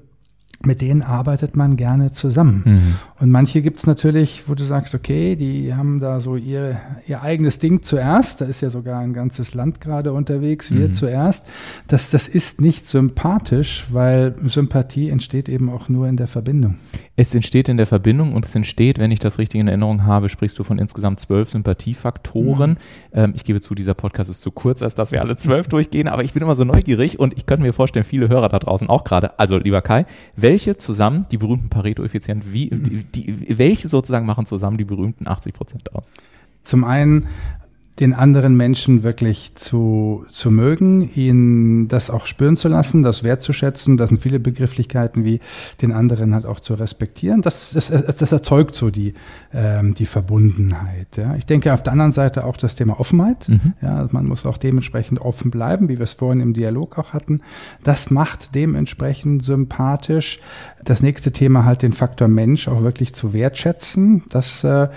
mit 0.62 0.80
denen 0.80 1.02
arbeitet 1.02 1.56
man 1.56 1.76
gerne 1.76 2.12
zusammen. 2.12 2.62
Mhm. 2.64 2.94
Und 3.20 3.30
manche 3.30 3.62
gibt's 3.62 3.86
natürlich, 3.86 4.44
wo 4.48 4.54
du 4.54 4.64
sagst, 4.64 4.94
okay, 4.94 5.36
die 5.36 5.74
haben 5.74 6.00
da 6.00 6.20
so 6.20 6.36
ihr, 6.36 6.80
ihr 7.06 7.22
eigenes 7.22 7.58
Ding 7.58 7.82
zuerst. 7.82 8.40
Da 8.40 8.44
ist 8.46 8.60
ja 8.60 8.70
sogar 8.70 9.00
ein 9.00 9.12
ganzes 9.12 9.54
Land 9.54 9.80
gerade 9.80 10.12
unterwegs, 10.12 10.72
wir 10.72 10.88
mhm. 10.88 10.92
zuerst. 10.92 11.46
Das, 11.86 12.10
das 12.10 12.28
ist 12.28 12.60
nicht 12.60 12.86
sympathisch, 12.86 13.86
weil 13.90 14.34
Sympathie 14.46 15.10
entsteht 15.10 15.48
eben 15.48 15.70
auch 15.70 15.88
nur 15.88 16.08
in 16.08 16.16
der 16.16 16.26
Verbindung. 16.26 16.76
Es 17.16 17.34
entsteht 17.34 17.68
in 17.68 17.76
der 17.76 17.86
Verbindung 17.86 18.32
und 18.32 18.44
es 18.44 18.54
entsteht, 18.54 18.98
wenn 18.98 19.12
ich 19.12 19.20
das 19.20 19.38
richtig 19.38 19.60
in 19.60 19.68
Erinnerung 19.68 20.04
habe, 20.04 20.28
sprichst 20.28 20.58
du 20.58 20.64
von 20.64 20.78
insgesamt 20.78 21.20
zwölf 21.20 21.48
Sympathiefaktoren. 21.48 22.70
Mhm. 22.70 22.76
Ähm, 23.12 23.32
ich 23.36 23.44
gebe 23.44 23.60
zu, 23.60 23.74
dieser 23.74 23.94
Podcast 23.94 24.30
ist 24.30 24.40
zu 24.40 24.50
kurz, 24.50 24.82
als 24.82 24.94
dass 24.94 25.12
wir 25.12 25.20
alle 25.20 25.36
zwölf 25.36 25.68
durchgehen, 25.68 26.08
aber 26.08 26.24
ich 26.24 26.32
bin 26.32 26.42
immer 26.42 26.56
so 26.56 26.64
neugierig 26.64 27.20
und 27.20 27.36
ich 27.36 27.46
könnte 27.46 27.62
mir 27.62 27.72
vorstellen, 27.72 28.04
viele 28.04 28.28
Hörer 28.28 28.48
da 28.48 28.58
draußen 28.58 28.88
auch 28.88 29.04
gerade. 29.04 29.38
Also, 29.38 29.58
lieber 29.58 29.80
Kai, 29.80 30.06
welche 30.36 30.53
zusammen, 30.76 31.26
die 31.30 31.38
berühmten 31.38 31.68
Pareto-Effizienten, 31.68 32.52
wie, 32.52 32.68
die, 32.70 33.04
die, 33.04 33.58
welche 33.58 33.88
sozusagen 33.88 34.26
machen 34.26 34.46
zusammen 34.46 34.78
die 34.78 34.84
berühmten 34.84 35.28
80 35.28 35.52
Prozent 35.52 35.94
aus? 35.94 36.12
Zum 36.62 36.84
einen 36.84 37.26
den 38.00 38.12
anderen 38.12 38.56
Menschen 38.56 39.04
wirklich 39.04 39.54
zu, 39.54 40.26
zu 40.30 40.50
mögen, 40.50 41.08
ihn 41.14 41.86
das 41.86 42.10
auch 42.10 42.26
spüren 42.26 42.56
zu 42.56 42.66
lassen, 42.66 43.04
das 43.04 43.22
wertzuschätzen. 43.22 43.96
Das 43.96 44.08
sind 44.08 44.20
viele 44.20 44.40
Begrifflichkeiten 44.40 45.24
wie 45.24 45.38
den 45.80 45.92
anderen 45.92 46.34
halt 46.34 46.44
auch 46.44 46.58
zu 46.58 46.74
respektieren. 46.74 47.40
Das, 47.40 47.70
das, 47.72 47.88
das 47.90 48.32
erzeugt 48.32 48.74
so 48.74 48.90
die, 48.90 49.14
ähm, 49.52 49.94
die 49.94 50.06
Verbundenheit. 50.06 51.16
Ja. 51.16 51.36
Ich 51.36 51.46
denke 51.46 51.72
auf 51.72 51.84
der 51.84 51.92
anderen 51.92 52.10
Seite 52.10 52.44
auch 52.44 52.56
das 52.56 52.74
Thema 52.74 52.98
Offenheit. 52.98 53.48
Mhm. 53.48 53.74
Ja, 53.80 54.08
man 54.10 54.26
muss 54.26 54.44
auch 54.44 54.58
dementsprechend 54.58 55.20
offen 55.20 55.52
bleiben, 55.52 55.88
wie 55.88 55.98
wir 55.98 56.04
es 56.04 56.14
vorhin 56.14 56.40
im 56.40 56.52
Dialog 56.52 56.98
auch 56.98 57.12
hatten. 57.12 57.42
Das 57.84 58.10
macht 58.10 58.56
dementsprechend 58.56 59.44
sympathisch. 59.44 60.40
Das 60.82 61.00
nächste 61.00 61.30
Thema 61.30 61.64
halt 61.64 61.82
den 61.82 61.92
Faktor 61.92 62.26
Mensch 62.26 62.66
auch 62.66 62.82
wirklich 62.82 63.14
zu 63.14 63.32
wertschätzen. 63.32 64.24
Das 64.30 64.64
äh 64.64 64.88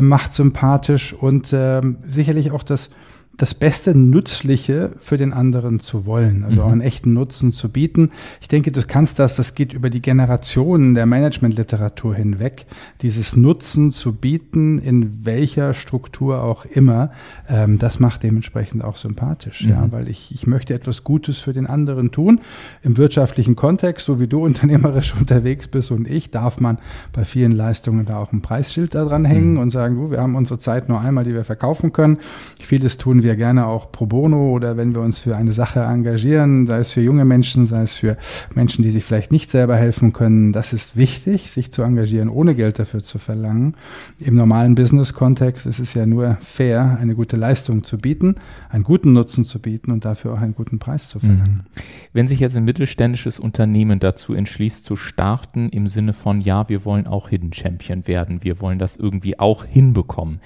macht 0.00 0.32
sympathisch 0.32 1.12
und 1.12 1.52
äh, 1.52 1.80
sicherlich 2.06 2.50
sicherlich 2.50 2.50
auch 2.52 2.62
das 2.62 2.90
das 3.36 3.54
beste 3.54 3.96
Nützliche 3.96 4.92
für 5.00 5.16
den 5.16 5.32
anderen 5.32 5.80
zu 5.80 6.06
wollen, 6.06 6.44
also 6.44 6.60
mhm. 6.60 6.66
auch 6.66 6.72
einen 6.72 6.80
echten 6.80 7.12
Nutzen 7.12 7.52
zu 7.52 7.68
bieten. 7.68 8.10
Ich 8.40 8.48
denke, 8.48 8.70
du 8.70 8.80
kannst 8.86 9.18
das, 9.18 9.34
das 9.34 9.54
geht 9.54 9.72
über 9.72 9.90
die 9.90 10.00
Generationen 10.00 10.94
der 10.94 11.06
Managementliteratur 11.06 12.14
hinweg, 12.14 12.66
dieses 13.02 13.34
Nutzen 13.36 13.90
zu 13.90 14.12
bieten, 14.12 14.78
in 14.78 15.24
welcher 15.24 15.74
Struktur 15.74 16.42
auch 16.42 16.64
immer, 16.64 17.10
ähm, 17.48 17.78
das 17.78 17.98
macht 17.98 18.22
dementsprechend 18.22 18.84
auch 18.84 18.96
sympathisch, 18.96 19.64
mhm. 19.64 19.70
ja, 19.70 19.86
weil 19.90 20.08
ich, 20.08 20.32
ich 20.32 20.46
möchte 20.46 20.74
etwas 20.74 21.02
Gutes 21.02 21.40
für 21.40 21.52
den 21.52 21.66
anderen 21.66 22.12
tun. 22.12 22.40
Im 22.82 22.96
wirtschaftlichen 22.96 23.56
Kontext, 23.56 24.06
so 24.06 24.20
wie 24.20 24.28
du 24.28 24.44
unternehmerisch 24.44 25.14
unterwegs 25.18 25.66
bist 25.66 25.90
und 25.90 26.08
ich, 26.08 26.30
darf 26.30 26.60
man 26.60 26.78
bei 27.12 27.24
vielen 27.24 27.52
Leistungen 27.52 28.06
da 28.06 28.18
auch 28.18 28.32
ein 28.32 28.42
Preisschild 28.42 28.94
da 28.94 29.04
dran 29.04 29.24
hängen 29.24 29.54
mhm. 29.54 29.58
und 29.58 29.70
sagen, 29.70 29.96
du, 29.96 30.10
wir 30.12 30.20
haben 30.20 30.36
unsere 30.36 30.58
Zeit 30.58 30.88
nur 30.88 31.00
einmal, 31.00 31.24
die 31.24 31.34
wir 31.34 31.44
verkaufen 31.44 31.92
können. 31.92 32.18
Vieles 32.60 32.96
tun 32.96 33.23
wir 33.24 33.34
gerne 33.34 33.66
auch 33.66 33.90
pro 33.90 34.06
bono 34.06 34.52
oder 34.52 34.76
wenn 34.76 34.94
wir 34.94 35.02
uns 35.02 35.18
für 35.18 35.36
eine 35.36 35.50
Sache 35.50 35.80
engagieren, 35.80 36.68
sei 36.68 36.78
es 36.78 36.92
für 36.92 37.00
junge 37.00 37.24
Menschen, 37.24 37.66
sei 37.66 37.82
es 37.82 37.96
für 37.96 38.16
Menschen, 38.54 38.84
die 38.84 38.90
sich 38.90 39.04
vielleicht 39.04 39.32
nicht 39.32 39.50
selber 39.50 39.76
helfen 39.76 40.12
können. 40.12 40.52
Das 40.52 40.72
ist 40.72 40.96
wichtig, 40.96 41.50
sich 41.50 41.72
zu 41.72 41.82
engagieren, 41.82 42.28
ohne 42.28 42.54
Geld 42.54 42.78
dafür 42.78 43.02
zu 43.02 43.18
verlangen. 43.18 43.74
Im 44.20 44.36
normalen 44.36 44.76
Business-Kontext 44.76 45.66
ist 45.66 45.80
es 45.80 45.94
ja 45.94 46.06
nur 46.06 46.38
fair, 46.40 46.98
eine 47.00 47.16
gute 47.16 47.36
Leistung 47.36 47.82
zu 47.82 47.98
bieten, 47.98 48.36
einen 48.70 48.84
guten 48.84 49.12
Nutzen 49.12 49.44
zu 49.44 49.58
bieten 49.58 49.90
und 49.90 50.04
dafür 50.04 50.34
auch 50.34 50.40
einen 50.40 50.54
guten 50.54 50.78
Preis 50.78 51.08
zu 51.08 51.18
verlangen. 51.18 51.64
Mhm. 51.64 51.80
Wenn 52.12 52.28
sich 52.28 52.38
jetzt 52.38 52.56
ein 52.56 52.64
mittelständisches 52.64 53.40
Unternehmen 53.40 53.98
dazu 53.98 54.34
entschließt 54.34 54.84
zu 54.84 54.94
starten, 54.96 55.70
im 55.70 55.86
Sinne 55.86 56.12
von, 56.12 56.40
ja, 56.40 56.68
wir 56.68 56.84
wollen 56.84 57.06
auch 57.06 57.30
Hidden 57.30 57.52
Champion 57.52 58.06
werden, 58.06 58.44
wir 58.44 58.60
wollen 58.60 58.78
das 58.78 58.96
irgendwie 58.96 59.38
auch 59.38 59.64
hinbekommen. 59.64 60.40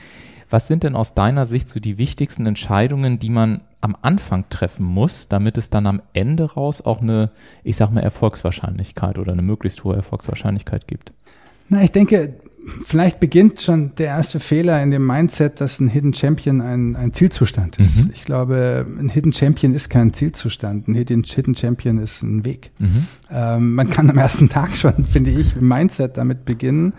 Was 0.51 0.67
sind 0.67 0.83
denn 0.83 0.97
aus 0.97 1.15
deiner 1.15 1.47
Sicht 1.47 1.69
so 1.69 1.81
die 1.81 1.99
wichtigsten 1.99 2.47
Entscheidungen, 2.47 3.19
die 3.19 3.31
man 3.31 3.63
am 3.81 3.97
Anfang 4.03 4.45
treffen 4.51 4.85
muss, 4.85 5.29
damit 5.29 5.59
es 5.59 5.71
dann 5.71 5.87
am 5.87 6.03
Ende 6.13 6.53
raus 6.53 6.81
auch 6.81 7.01
eine, 7.01 7.31
ich 7.65 7.77
sag 7.77 7.91
mal, 7.93 8.01
Erfolgswahrscheinlichkeit 8.01 9.19
oder 9.19 9.33
eine 9.33 9.43
möglichst 9.43 9.85
hohe 9.85 9.95
Erfolgswahrscheinlichkeit 9.95 10.89
gibt? 10.89 11.13
Na, 11.69 11.83
ich 11.83 11.93
denke, 11.93 12.35
vielleicht 12.85 13.21
beginnt 13.21 13.61
schon 13.61 13.95
der 13.97 14.07
erste 14.07 14.41
Fehler 14.41 14.83
in 14.83 14.91
dem 14.91 15.07
Mindset, 15.07 15.61
dass 15.61 15.81
ein 15.81 15.89
Hidden 15.89 16.15
Champion 16.15 16.61
ein, 16.63 16.97
ein 16.97 17.13
Zielzustand 17.13 17.79
ist. 17.79 18.05
Mhm. 18.05 18.11
Ich 18.15 18.25
glaube, 18.25 18.87
ein 18.99 19.11
Hidden 19.11 19.33
Champion 19.33 19.75
ist 19.75 19.91
kein 19.91 20.13
Zielzustand. 20.15 20.89
Ein 20.89 20.95
Hidden, 20.95 21.25
Hidden 21.25 21.55
Champion 21.55 21.99
ist 21.99 22.23
ein 22.23 22.45
Weg. 22.45 22.71
Mhm. 22.79 23.07
Ähm, 23.31 23.75
man 23.75 23.91
kann 23.91 24.09
am 24.09 24.17
ersten 24.17 24.49
Tag 24.49 24.77
schon, 24.77 25.05
finde 25.05 25.31
ich, 25.31 25.57
im 25.57 25.69
Mindset 25.69 26.17
damit 26.17 26.47
beginnen, 26.47 26.95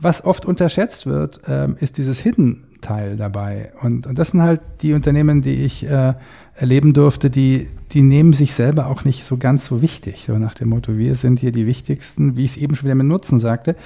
was 0.00 0.24
oft 0.24 0.46
unterschätzt 0.46 1.06
wird, 1.06 1.40
ähm, 1.46 1.76
ist 1.80 1.98
dieses 1.98 2.20
Hidden-Teil 2.20 3.16
dabei. 3.16 3.72
Und, 3.80 4.06
und 4.06 4.18
das 4.18 4.30
sind 4.30 4.42
halt 4.42 4.60
die 4.82 4.92
Unternehmen, 4.92 5.42
die 5.42 5.64
ich 5.64 5.86
äh, 5.88 6.14
erleben 6.54 6.92
durfte, 6.92 7.30
die, 7.30 7.68
die 7.92 8.02
nehmen 8.02 8.32
sich 8.32 8.52
selber 8.54 8.86
auch 8.86 9.04
nicht 9.04 9.24
so 9.24 9.36
ganz 9.36 9.66
so 9.66 9.80
wichtig. 9.82 10.24
So 10.26 10.38
nach 10.38 10.54
dem 10.54 10.70
Motto, 10.70 10.96
wir 10.96 11.14
sind 11.14 11.38
hier 11.38 11.52
die 11.52 11.66
Wichtigsten, 11.66 12.36
wie 12.36 12.44
ich 12.44 12.52
es 12.52 12.56
eben 12.56 12.74
schon 12.74 12.86
wieder 12.86 12.94
mit 12.94 13.06
Nutzen 13.06 13.38
sagte. 13.38 13.76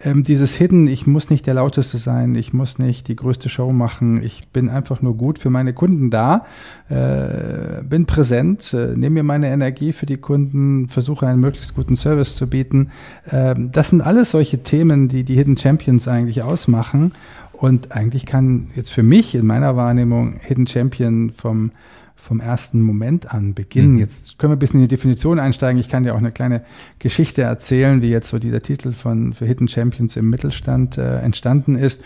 Ähm, 0.00 0.24
dieses 0.24 0.54
Hidden, 0.54 0.88
ich 0.88 1.06
muss 1.06 1.30
nicht 1.30 1.46
der 1.46 1.54
Lauteste 1.54 1.98
sein, 1.98 2.34
ich 2.34 2.52
muss 2.52 2.78
nicht 2.78 3.06
die 3.08 3.16
größte 3.16 3.48
Show 3.48 3.72
machen, 3.72 4.22
ich 4.22 4.48
bin 4.48 4.68
einfach 4.68 5.02
nur 5.02 5.16
gut 5.16 5.38
für 5.38 5.50
meine 5.50 5.72
Kunden 5.72 6.10
da, 6.10 6.44
äh, 6.88 7.82
bin 7.84 8.04
präsent, 8.04 8.74
äh, 8.74 8.96
nehme 8.96 9.14
mir 9.14 9.22
meine 9.22 9.48
Energie 9.48 9.92
für 9.92 10.06
die 10.06 10.16
Kunden, 10.16 10.88
versuche 10.88 11.26
einen 11.26 11.40
möglichst 11.40 11.74
guten 11.74 11.96
Service 11.96 12.34
zu 12.34 12.48
bieten. 12.48 12.90
Äh, 13.30 13.54
das 13.56 13.90
sind 13.90 14.00
alles 14.00 14.32
solche 14.32 14.62
Themen, 14.62 15.08
die 15.08 15.22
die 15.22 15.36
Hidden 15.36 15.56
Champions 15.56 16.08
eigentlich 16.08 16.42
ausmachen. 16.42 17.12
Und 17.52 17.92
eigentlich 17.92 18.26
kann 18.26 18.70
jetzt 18.74 18.90
für 18.90 19.04
mich 19.04 19.34
in 19.34 19.46
meiner 19.46 19.76
Wahrnehmung 19.76 20.34
Hidden 20.40 20.66
Champion 20.66 21.30
vom 21.30 21.70
vom 22.16 22.40
ersten 22.40 22.80
Moment 22.80 23.32
an 23.34 23.54
beginnen. 23.54 23.94
Mhm. 23.94 23.98
Jetzt 23.98 24.38
können 24.38 24.52
wir 24.52 24.56
ein 24.56 24.58
bisschen 24.58 24.80
in 24.80 24.88
die 24.88 24.94
Definition 24.94 25.38
einsteigen. 25.38 25.78
Ich 25.78 25.88
kann 25.88 26.04
dir 26.04 26.14
auch 26.14 26.18
eine 26.18 26.32
kleine 26.32 26.62
Geschichte 26.98 27.42
erzählen, 27.42 28.00
wie 28.00 28.08
jetzt 28.08 28.28
so 28.28 28.38
dieser 28.38 28.62
Titel 28.62 28.92
von 28.92 29.34
für 29.34 29.44
Hidden 29.44 29.68
Champions 29.68 30.16
im 30.16 30.30
Mittelstand 30.30 30.96
äh, 30.96 31.18
entstanden 31.18 31.76
ist. 31.76 32.02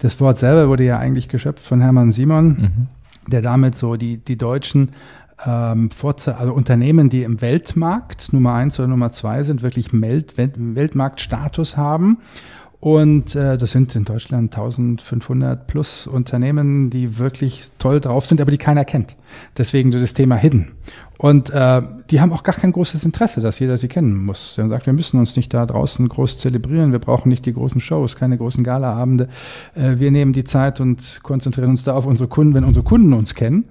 Das 0.00 0.20
Wort 0.20 0.38
selber 0.38 0.68
wurde 0.68 0.84
ja 0.84 0.98
eigentlich 0.98 1.28
geschöpft 1.28 1.66
von 1.66 1.80
Hermann 1.80 2.12
Simon, 2.12 2.48
mhm. 2.48 3.30
der 3.30 3.40
damit 3.40 3.74
so 3.74 3.96
die, 3.96 4.18
die 4.18 4.36
deutschen 4.36 4.90
ähm, 5.44 5.88
also 6.02 6.52
Unternehmen, 6.52 7.08
die 7.08 7.22
im 7.22 7.40
Weltmarkt 7.40 8.32
Nummer 8.32 8.54
eins 8.54 8.78
oder 8.78 8.88
Nummer 8.88 9.12
zwei 9.12 9.42
sind, 9.42 9.62
wirklich 9.62 9.92
Welt, 9.92 10.34
Weltmarktstatus 10.36 11.76
haben 11.76 12.18
und 12.82 13.36
äh, 13.36 13.56
das 13.56 13.70
sind 13.70 13.94
in 13.94 14.04
Deutschland 14.04 14.52
1500 14.52 15.68
plus 15.68 16.08
Unternehmen, 16.08 16.90
die 16.90 17.16
wirklich 17.16 17.70
toll 17.78 18.00
drauf 18.00 18.26
sind, 18.26 18.40
aber 18.40 18.50
die 18.50 18.58
keiner 18.58 18.84
kennt. 18.84 19.14
Deswegen 19.56 19.90
das 19.90 20.14
Thema 20.14 20.36
Hidden. 20.36 20.72
Und 21.22 21.50
äh, 21.50 21.82
die 22.10 22.20
haben 22.20 22.32
auch 22.32 22.42
gar 22.42 22.54
kein 22.56 22.72
großes 22.72 23.04
Interesse, 23.04 23.40
dass 23.40 23.60
jeder 23.60 23.76
sie 23.76 23.86
kennen 23.86 24.24
muss. 24.24 24.58
Er 24.58 24.68
sagt, 24.68 24.86
wir 24.86 24.92
müssen 24.92 25.20
uns 25.20 25.36
nicht 25.36 25.54
da 25.54 25.66
draußen 25.66 26.08
groß 26.08 26.38
zelebrieren, 26.38 26.90
wir 26.90 26.98
brauchen 26.98 27.28
nicht 27.28 27.46
die 27.46 27.52
großen 27.52 27.80
Shows, 27.80 28.16
keine 28.16 28.38
großen 28.38 28.64
Galaabende. 28.64 29.28
Äh, 29.76 30.00
wir 30.00 30.10
nehmen 30.10 30.32
die 30.32 30.42
Zeit 30.42 30.80
und 30.80 31.20
konzentrieren 31.22 31.70
uns 31.70 31.84
da 31.84 31.94
auf 31.94 32.06
unsere 32.06 32.28
Kunden, 32.28 32.54
wenn 32.54 32.64
unsere 32.64 32.84
Kunden 32.84 33.12
uns 33.12 33.36
kennen. 33.36 33.66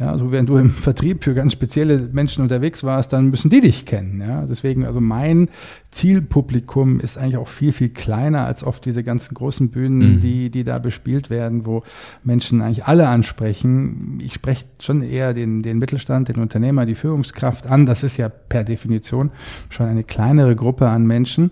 Ja, 0.00 0.12
also 0.12 0.32
wenn 0.32 0.46
du 0.46 0.56
im 0.56 0.70
Vertrieb 0.70 1.24
für 1.24 1.34
ganz 1.34 1.52
spezielle 1.52 1.98
Menschen 2.12 2.42
unterwegs 2.42 2.84
warst, 2.84 3.12
dann 3.12 3.30
müssen 3.30 3.50
die 3.50 3.60
dich 3.60 3.84
kennen. 3.84 4.20
Ja, 4.20 4.46
deswegen, 4.46 4.86
also 4.86 5.00
mein 5.00 5.48
Zielpublikum 5.90 7.00
ist 7.00 7.18
eigentlich 7.18 7.36
auch 7.36 7.48
viel, 7.48 7.72
viel 7.72 7.90
kleiner 7.90 8.46
als 8.46 8.64
oft 8.64 8.84
diese 8.84 9.04
ganzen 9.04 9.34
großen 9.34 9.70
Bühnen, 9.70 10.16
mhm. 10.16 10.20
die, 10.20 10.50
die 10.50 10.64
da 10.64 10.78
bespielt 10.78 11.28
werden, 11.28 11.66
wo 11.66 11.82
Menschen 12.24 12.62
eigentlich 12.62 12.86
alle 12.86 13.08
ansprechen. 13.08 14.18
Ich 14.22 14.34
spreche 14.34 14.64
schon 14.80 14.99
eher 15.02 15.34
den, 15.34 15.62
den 15.62 15.78
Mittelstand, 15.78 16.28
den 16.28 16.36
Unternehmer, 16.36 16.86
die 16.86 16.94
Führungskraft 16.94 17.66
an. 17.66 17.86
Das 17.86 18.02
ist 18.02 18.16
ja 18.16 18.28
per 18.28 18.64
Definition 18.64 19.30
schon 19.68 19.86
eine 19.86 20.04
kleinere 20.04 20.56
Gruppe 20.56 20.88
an 20.88 21.06
Menschen. 21.06 21.50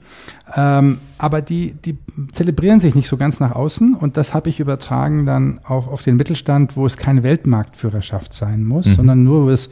Ähm, 0.57 0.99
aber 1.19 1.43
die, 1.43 1.75
die 1.75 1.99
zelebrieren 2.33 2.81
sich 2.81 2.95
nicht 2.95 3.09
so 3.09 3.17
ganz 3.17 3.40
nach 3.40 3.52
außen 3.52 3.95
und 3.95 4.17
das 4.17 4.35
habe 4.35 4.49
ich 4.49 4.61
übertragen 4.61 5.26
dann 5.26 5.61
auch 5.64 5.88
auf 5.88 6.02
den 6.02 6.17
Mittelstand, 6.17 6.76
wo 6.76 6.87
es 6.87 6.97
keine 6.97 7.23
Weltmarktführerschaft 7.23 8.33
sein 8.33 8.64
muss, 8.64 8.87
mhm. 8.87 8.95
sondern 8.95 9.25
nur 9.25 9.47
wo 9.47 9.50
es 9.50 9.69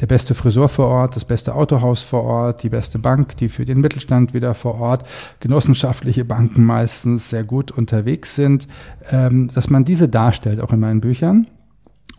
der 0.00 0.06
beste 0.06 0.34
Friseur 0.34 0.68
vor 0.68 0.88
Ort, 0.88 1.16
das 1.16 1.24
beste 1.24 1.54
Autohaus 1.54 2.02
vor 2.02 2.24
Ort, 2.24 2.62
die 2.62 2.68
beste 2.68 2.98
Bank, 2.98 3.36
die 3.36 3.48
für 3.48 3.64
den 3.64 3.80
Mittelstand 3.80 4.34
wieder 4.34 4.54
vor 4.54 4.80
Ort, 4.80 5.08
genossenschaftliche 5.40 6.24
Banken 6.24 6.64
meistens 6.64 7.30
sehr 7.30 7.44
gut 7.44 7.70
unterwegs 7.70 8.34
sind, 8.34 8.68
ähm, 9.10 9.48
dass 9.54 9.70
man 9.70 9.84
diese 9.84 10.08
darstellt, 10.08 10.60
auch 10.60 10.72
in 10.72 10.80
meinen 10.80 11.00
Büchern. 11.00 11.46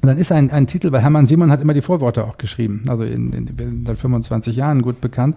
Und 0.01 0.07
dann 0.07 0.17
ist 0.17 0.31
ein, 0.31 0.49
ein 0.49 0.65
Titel, 0.65 0.91
weil 0.91 1.01
Hermann 1.01 1.27
Simon 1.27 1.51
hat 1.51 1.61
immer 1.61 1.73
die 1.73 1.81
Vorworte 1.81 2.23
auch 2.23 2.37
geschrieben, 2.37 2.83
also 2.87 3.03
in, 3.03 3.33
in, 3.33 3.47
in 3.47 3.85
seit 3.85 3.97
25 3.97 4.55
Jahren 4.55 4.81
gut 4.81 5.01
bekannt. 5.01 5.35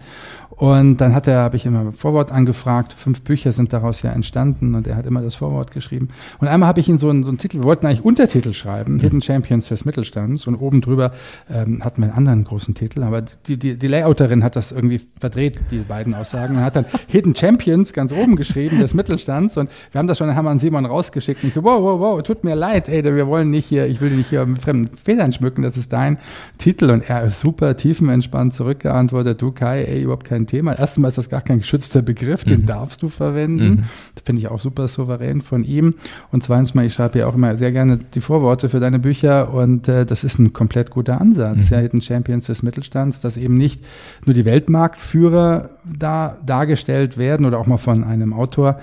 Und 0.51 0.99
dann 0.99 1.13
hat 1.13 1.27
er, 1.27 1.41
habe 1.41 1.57
ich 1.57 1.67
immer 1.67 1.93
Vorwort 1.93 2.31
angefragt. 2.31 2.93
Fünf 2.93 3.23
Bücher 3.23 3.51
sind 3.51 3.73
daraus 3.73 4.03
ja 4.03 4.13
entstanden 4.13 4.77
und 4.77 4.87
er 4.87 4.95
hat 4.95 5.07
immer 5.07 5.21
das 5.21 5.35
Vorwort 5.35 5.73
geschrieben. 5.73 6.09
Und 6.39 6.47
einmal 6.47 6.69
habe 6.69 6.79
ich 6.79 6.89
ihn 6.89 6.99
so 6.99 7.11
einen, 7.11 7.25
so 7.25 7.31
einen 7.31 7.39
Titel, 7.39 7.59
wir 7.59 7.65
wollten 7.65 7.85
eigentlich 7.85 8.05
Untertitel 8.05 8.53
schreiben, 8.53 8.95
mhm. 8.95 9.01
Hidden 9.01 9.23
Champions 9.23 9.67
des 9.69 9.85
Mittelstands. 9.85 10.47
Und 10.47 10.55
oben 10.57 10.81
drüber 10.81 11.13
ähm, 11.51 11.83
hatten 11.83 12.03
wir 12.03 12.11
einen 12.11 12.17
anderen 12.17 12.45
großen 12.45 12.75
Titel, 12.75 13.03
aber 13.03 13.23
die, 13.23 13.57
die, 13.57 13.77
die 13.77 13.89
Layouterin 13.89 14.45
hat 14.45 14.55
das 14.55 14.71
irgendwie 14.71 15.01
verdreht, 15.19 15.59
die 15.73 15.79
beiden 15.79 16.15
Aussagen. 16.15 16.55
Und 16.55 16.63
hat 16.63 16.77
dann 16.77 16.87
Hidden 17.09 17.35
Champions 17.35 17.93
ganz 17.93 18.13
oben 18.13 18.37
geschrieben 18.37 18.79
des 18.79 18.95
Mittelstands. 18.95 19.57
Und 19.57 19.69
wir 19.91 19.99
haben 19.99 20.07
das 20.07 20.19
schon 20.19 20.29
an 20.29 20.35
Hermann 20.35 20.59
Simon 20.59 20.87
rausgeschickt. 20.87 21.43
Und 21.43 21.49
ich 21.49 21.55
so, 21.55 21.65
wow, 21.65 21.83
wow, 21.83 21.99
wow, 21.99 22.23
tut 22.23 22.45
mir 22.45 22.55
leid, 22.55 22.89
ey, 22.89 23.03
wir 23.03 23.27
wollen 23.27 23.51
nicht 23.51 23.67
hier, 23.67 23.87
ich 23.87 24.01
will 24.01 24.11
dich 24.11 24.19
nicht 24.19 24.29
hier 24.29 24.47
mit 24.53 24.63
fremden 24.63 24.97
Federn 24.97 25.33
schmücken, 25.33 25.63
das 25.63 25.77
ist 25.77 25.93
dein 25.93 26.19
Titel. 26.59 26.91
Und 26.91 27.09
er 27.09 27.25
ist 27.25 27.41
super 27.41 27.77
tiefenentspannt 27.77 28.55
zurückgeantwortet, 28.55 29.41
du 29.41 29.53
Kai, 29.53 29.85
ey, 29.85 30.03
überhaupt 30.03 30.27
kein 30.27 30.47
Thema. 30.47 30.79
Erstmal 30.79 31.09
ist 31.09 31.19
das 31.19 31.29
gar 31.29 31.41
kein 31.41 31.59
geschützter 31.59 32.03
Begriff, 32.03 32.45
den 32.45 32.63
mhm. 32.63 32.67
darfst 32.67 33.03
du 33.03 33.09
verwenden. 33.09 33.71
Mhm. 33.71 33.85
Das 34.15 34.25
finde 34.25 34.41
ich 34.41 34.49
auch 34.49 34.61
super 34.61 34.89
souverän 34.89 35.41
von 35.41 35.65
ihm. 35.65 35.95
Und 36.31 36.45
zweitens 36.45 36.75
mal, 36.75 36.87
ich 36.87 36.95
schreibe 36.95 37.19
ja 37.19 37.27
auch 37.27 37.35
immer 37.35 37.57
sehr 37.57 37.73
gerne 37.73 37.99
die 37.99 38.21
Vorworte 38.21 38.69
für 38.69 38.81
deine 38.81 38.99
Bücher 38.99 39.53
und 39.53 39.89
äh, 39.89 40.07
das 40.07 40.25
ist 40.25 40.39
ein 40.39 40.53
komplett 40.53 40.91
guter 40.91 41.21
Ansatz. 41.21 41.71
Mhm. 41.71 41.77
Ja, 41.77 41.83
Hidden 41.83 42.03
Champions 42.03 42.47
des 42.47 42.63
Mittelstands, 42.63 43.21
dass 43.21 43.37
eben 43.37 43.57
nicht 43.57 43.85
nur 44.25 44.35
die 44.35 44.45
Weltmarktführer 44.45 45.71
da 45.85 46.37
dargestellt 46.45 47.19
werden 47.19 47.47
oder 47.47 47.59
auch 47.59 47.67
mal 47.67 47.77
von 47.77 48.05
einem 48.05 48.33
Autor 48.33 48.79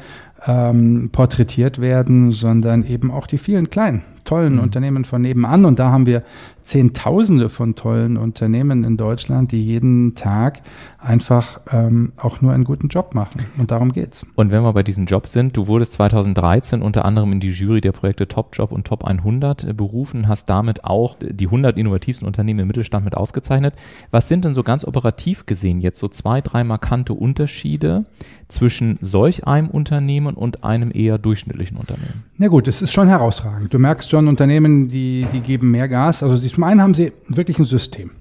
ähm, 0.46 1.10
porträtiert 1.12 1.80
werden, 1.80 2.32
sondern 2.32 2.84
eben 2.84 3.12
auch 3.12 3.28
die 3.28 3.38
vielen 3.38 3.70
kleinen, 3.70 4.04
tollen 4.30 4.56
mhm. 4.58 4.60
Unternehmen 4.60 5.06
von 5.06 5.24
nebenan. 5.24 5.66
Und 5.66 5.80
da 5.80 5.92
haben 5.92 6.06
wir 6.06 6.24
Zehntausende 6.62 7.50
von 7.50 7.74
tollen 7.74 8.16
Unternehmen 8.16 8.84
in 8.84 8.96
Deutschland, 8.96 9.52
die 9.52 9.64
jeden 9.64 10.14
Tag 10.14 10.62
einfach 11.00 11.60
ähm, 11.72 12.12
auch 12.16 12.42
nur 12.42 12.54
einen 12.54 12.64
guten 12.64 12.90
Job 12.90 13.16
machen. 13.16 13.42
Und 13.58 13.72
darum 13.72 13.92
geht's. 13.92 14.24
Und 14.36 14.52
wenn 14.52 14.62
wir 14.62 14.72
bei 14.74 14.84
diesem 14.84 15.08
Job 15.08 15.28
sind, 15.28 15.58
du 15.58 15.66
wurdest 15.66 15.94
2013 15.94 16.84
unter 16.84 17.06
anderem 17.06 17.32
in 17.32 17.40
die 17.40 17.50
Jury 17.50 17.82
der 17.82 17.92
Projekte 17.92 18.28
Top 18.28 18.56
Job 18.56 18.72
und 18.72 18.86
Top 18.86 19.04
100 19.04 19.64
äh, 19.64 19.74
berufen, 19.74 20.28
hast 20.28 20.48
damit 20.48 20.84
auch 20.84 21.16
die 21.20 21.46
100 21.46 21.76
innovativsten 21.76 22.28
Unternehmen 22.28 22.60
im 22.60 22.68
Mittelstand 22.68 23.04
mit 23.04 23.18
ausgezeichnet. 23.18 23.74
Was 24.12 24.28
sind 24.28 24.46
denn 24.46 24.54
so 24.54 24.62
ganz 24.62 24.86
operativ 24.86 25.48
gesehen 25.48 25.80
jetzt 25.80 26.00
so 26.00 26.08
zwei, 26.08 26.42
drei 26.42 26.64
markante 26.64 27.14
Unterschiede 27.14 28.04
zwischen 28.48 28.98
solch 29.02 29.48
einem 29.48 29.70
Unternehmen 29.70 30.36
und 30.36 30.64
einem 30.64 30.92
eher 30.94 31.18
durchschnittlichen 31.18 31.78
Unternehmen? 31.78 32.26
Na 32.38 32.48
gut, 32.48 32.68
es 32.68 32.82
ist 32.82 32.92
schon 32.92 33.08
herausragend. 33.08 33.74
Du 33.74 33.80
merkst 33.80 34.10
schon, 34.10 34.19
Unternehmen, 34.28 34.88
die, 34.88 35.26
die 35.34 35.42
geben 35.42 35.72
mehr 35.72 35.88
Gas. 35.88 36.24
Also 36.24 36.36
zum 36.36 36.64
einen 36.64 36.82
haben 36.82 36.94
sie 36.94 37.14
wirklich 37.30 37.60
ein 37.60 37.66
System. 37.66 38.12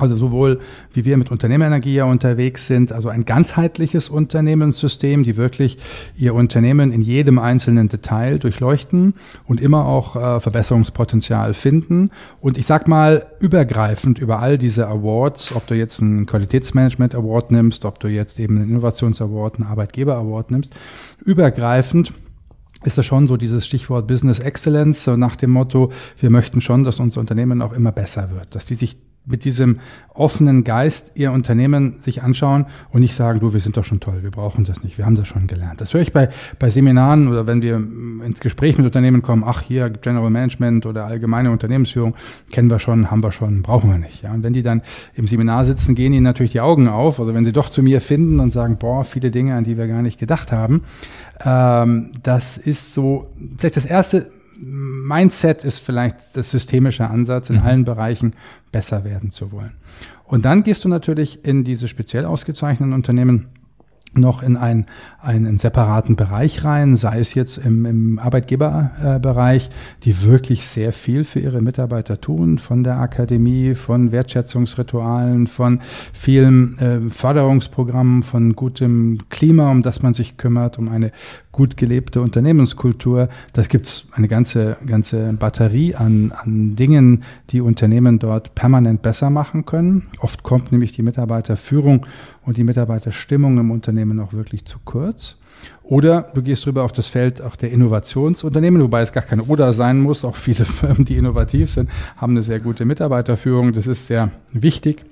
Also 0.00 0.16
sowohl 0.16 0.60
wie 0.94 1.04
wir 1.04 1.18
mit 1.18 1.30
Unternehmerenergie 1.30 1.94
ja 1.94 2.04
unterwegs 2.04 2.66
sind, 2.66 2.90
also 2.90 3.10
ein 3.10 3.26
ganzheitliches 3.26 4.08
Unternehmenssystem, 4.08 5.24
die 5.24 5.36
wirklich 5.36 5.76
ihr 6.16 6.34
Unternehmen 6.34 6.90
in 6.90 7.02
jedem 7.02 7.38
einzelnen 7.38 7.88
Detail 7.88 8.38
durchleuchten 8.38 9.14
und 9.46 9.60
immer 9.60 9.84
auch 9.84 10.16
äh, 10.16 10.40
Verbesserungspotenzial 10.40 11.52
finden. 11.52 12.10
Und 12.40 12.56
ich 12.56 12.64
sag 12.64 12.88
mal, 12.88 13.26
übergreifend 13.40 14.18
über 14.18 14.40
all 14.40 14.56
diese 14.56 14.88
Awards, 14.88 15.54
ob 15.54 15.66
du 15.66 15.74
jetzt 15.74 16.00
einen 16.00 16.24
Qualitätsmanagement 16.24 17.14
Award 17.14 17.50
nimmst, 17.50 17.84
ob 17.84 18.00
du 18.00 18.08
jetzt 18.08 18.40
eben 18.40 18.56
einen 18.56 18.70
Innovations 18.70 19.20
Award, 19.20 19.56
einen 19.56 19.68
Arbeitgeber 19.68 20.16
Award 20.16 20.50
nimmst, 20.50 20.70
übergreifend 21.22 22.14
ist 22.84 22.98
das 22.98 23.06
schon 23.06 23.28
so 23.28 23.36
dieses 23.36 23.66
Stichwort 23.66 24.06
Business 24.06 24.38
Excellence, 24.38 25.04
so 25.04 25.16
nach 25.16 25.36
dem 25.36 25.50
Motto, 25.50 25.92
wir 26.18 26.30
möchten 26.30 26.60
schon, 26.60 26.84
dass 26.84 27.00
unser 27.00 27.20
Unternehmen 27.20 27.62
auch 27.62 27.72
immer 27.72 27.92
besser 27.92 28.30
wird, 28.30 28.54
dass 28.54 28.66
die 28.66 28.74
sich 28.74 28.96
mit 29.26 29.44
diesem 29.44 29.80
offenen 30.14 30.64
Geist 30.64 31.12
ihr 31.14 31.32
Unternehmen 31.32 31.96
sich 32.02 32.22
anschauen 32.22 32.66
und 32.90 33.00
nicht 33.00 33.14
sagen, 33.14 33.40
du, 33.40 33.52
wir 33.52 33.60
sind 33.60 33.76
doch 33.76 33.84
schon 33.84 34.00
toll, 34.00 34.22
wir 34.22 34.30
brauchen 34.30 34.64
das 34.64 34.82
nicht, 34.82 34.98
wir 34.98 35.06
haben 35.06 35.14
das 35.14 35.28
schon 35.28 35.46
gelernt. 35.46 35.80
Das 35.80 35.94
höre 35.94 36.00
ich 36.00 36.12
bei, 36.12 36.30
bei 36.58 36.68
Seminaren 36.68 37.28
oder 37.28 37.46
wenn 37.46 37.62
wir 37.62 37.76
ins 37.76 38.40
Gespräch 38.40 38.76
mit 38.76 38.86
Unternehmen 38.86 39.22
kommen, 39.22 39.44
ach 39.46 39.62
hier 39.62 39.88
General 39.88 40.30
Management 40.30 40.84
oder 40.84 41.06
allgemeine 41.06 41.50
Unternehmensführung, 41.50 42.14
kennen 42.50 42.70
wir 42.70 42.78
schon, 42.78 43.10
haben 43.10 43.22
wir 43.22 43.32
schon, 43.32 43.62
brauchen 43.62 43.90
wir 43.90 43.98
nicht. 43.98 44.22
Ja? 44.22 44.32
Und 44.32 44.42
wenn 44.42 44.52
die 44.52 44.62
dann 44.62 44.82
im 45.14 45.26
Seminar 45.26 45.64
sitzen, 45.64 45.94
gehen 45.94 46.12
ihnen 46.12 46.24
natürlich 46.24 46.52
die 46.52 46.60
Augen 46.60 46.88
auf, 46.88 47.20
also 47.20 47.34
wenn 47.34 47.44
sie 47.44 47.52
doch 47.52 47.68
zu 47.68 47.82
mir 47.82 48.00
finden 48.00 48.40
und 48.40 48.52
sagen, 48.52 48.78
boah, 48.78 49.04
viele 49.04 49.30
Dinge, 49.30 49.54
an 49.54 49.64
die 49.64 49.78
wir 49.78 49.86
gar 49.86 50.02
nicht 50.02 50.18
gedacht 50.18 50.52
haben, 50.52 50.82
ähm, 51.44 52.12
das 52.22 52.58
ist 52.58 52.94
so 52.94 53.30
vielleicht 53.58 53.76
das 53.76 53.86
erste 53.86 54.30
Mindset 54.62 55.64
ist 55.64 55.78
vielleicht 55.78 56.36
das 56.36 56.50
systemische 56.50 57.08
Ansatz, 57.08 57.50
in 57.50 57.56
mhm. 57.56 57.62
allen 57.62 57.84
Bereichen 57.84 58.34
besser 58.72 59.04
werden 59.04 59.30
zu 59.30 59.52
wollen. 59.52 59.72
Und 60.24 60.44
dann 60.44 60.62
gehst 60.62 60.84
du 60.84 60.88
natürlich 60.88 61.44
in 61.44 61.64
diese 61.64 61.88
speziell 61.88 62.24
ausgezeichneten 62.24 62.92
Unternehmen 62.92 63.48
noch 64.12 64.42
in 64.42 64.56
einen, 64.56 64.86
einen 65.22 65.58
separaten 65.58 66.16
Bereich 66.16 66.64
rein, 66.64 66.96
sei 66.96 67.18
es 67.18 67.34
jetzt 67.34 67.58
im, 67.58 67.84
im 67.84 68.18
Arbeitgeberbereich, 68.18 69.70
die 70.04 70.22
wirklich 70.24 70.66
sehr 70.66 70.92
viel 70.92 71.24
für 71.24 71.40
ihre 71.40 71.60
Mitarbeiter 71.60 72.20
tun, 72.20 72.58
von 72.58 72.84
der 72.84 72.98
Akademie, 72.98 73.74
von 73.74 74.12
Wertschätzungsritualen, 74.12 75.46
von 75.46 75.80
vielen 76.12 76.78
äh, 76.78 77.00
Förderungsprogrammen, 77.10 78.22
von 78.22 78.56
gutem 78.56 79.18
Klima, 79.28 79.70
um 79.70 79.82
das 79.82 80.02
man 80.02 80.14
sich 80.14 80.36
kümmert, 80.38 80.78
um 80.78 80.88
eine 80.88 81.12
gut 81.52 81.76
gelebte 81.76 82.20
Unternehmenskultur. 82.20 83.28
Das 83.52 83.68
gibt's 83.68 84.06
eine 84.12 84.28
ganze, 84.28 84.76
ganze 84.86 85.32
Batterie 85.32 85.94
an, 85.94 86.32
an 86.32 86.76
Dingen, 86.76 87.24
die 87.50 87.60
Unternehmen 87.60 88.18
dort 88.18 88.54
permanent 88.54 89.02
besser 89.02 89.30
machen 89.30 89.66
können. 89.66 90.04
Oft 90.20 90.42
kommt 90.42 90.72
nämlich 90.72 90.92
die 90.92 91.02
Mitarbeiterführung 91.02 92.06
und 92.46 92.56
die 92.56 92.64
Mitarbeiterstimmung 92.64 93.58
im 93.58 93.70
Unternehmen 93.70 94.20
auch 94.20 94.32
wirklich 94.32 94.64
zu 94.64 94.78
kurz. 94.84 95.09
Oder 95.82 96.28
du 96.34 96.42
gehst 96.42 96.66
drüber 96.66 96.84
auf 96.84 96.92
das 96.92 97.08
Feld 97.08 97.42
auch 97.42 97.56
der 97.56 97.72
Innovationsunternehmen, 97.72 98.80
wobei 98.80 99.00
es 99.00 99.12
gar 99.12 99.24
kein 99.24 99.40
Oder 99.40 99.72
sein 99.72 100.00
muss. 100.00 100.24
Auch 100.24 100.36
viele 100.36 100.64
Firmen, 100.64 101.04
die 101.04 101.16
innovativ 101.16 101.70
sind, 101.70 101.90
haben 102.16 102.32
eine 102.32 102.42
sehr 102.42 102.60
gute 102.60 102.84
Mitarbeiterführung. 102.84 103.72
Das 103.72 103.86
ist 103.86 104.06
sehr 104.06 104.30
wichtig, 104.52 105.04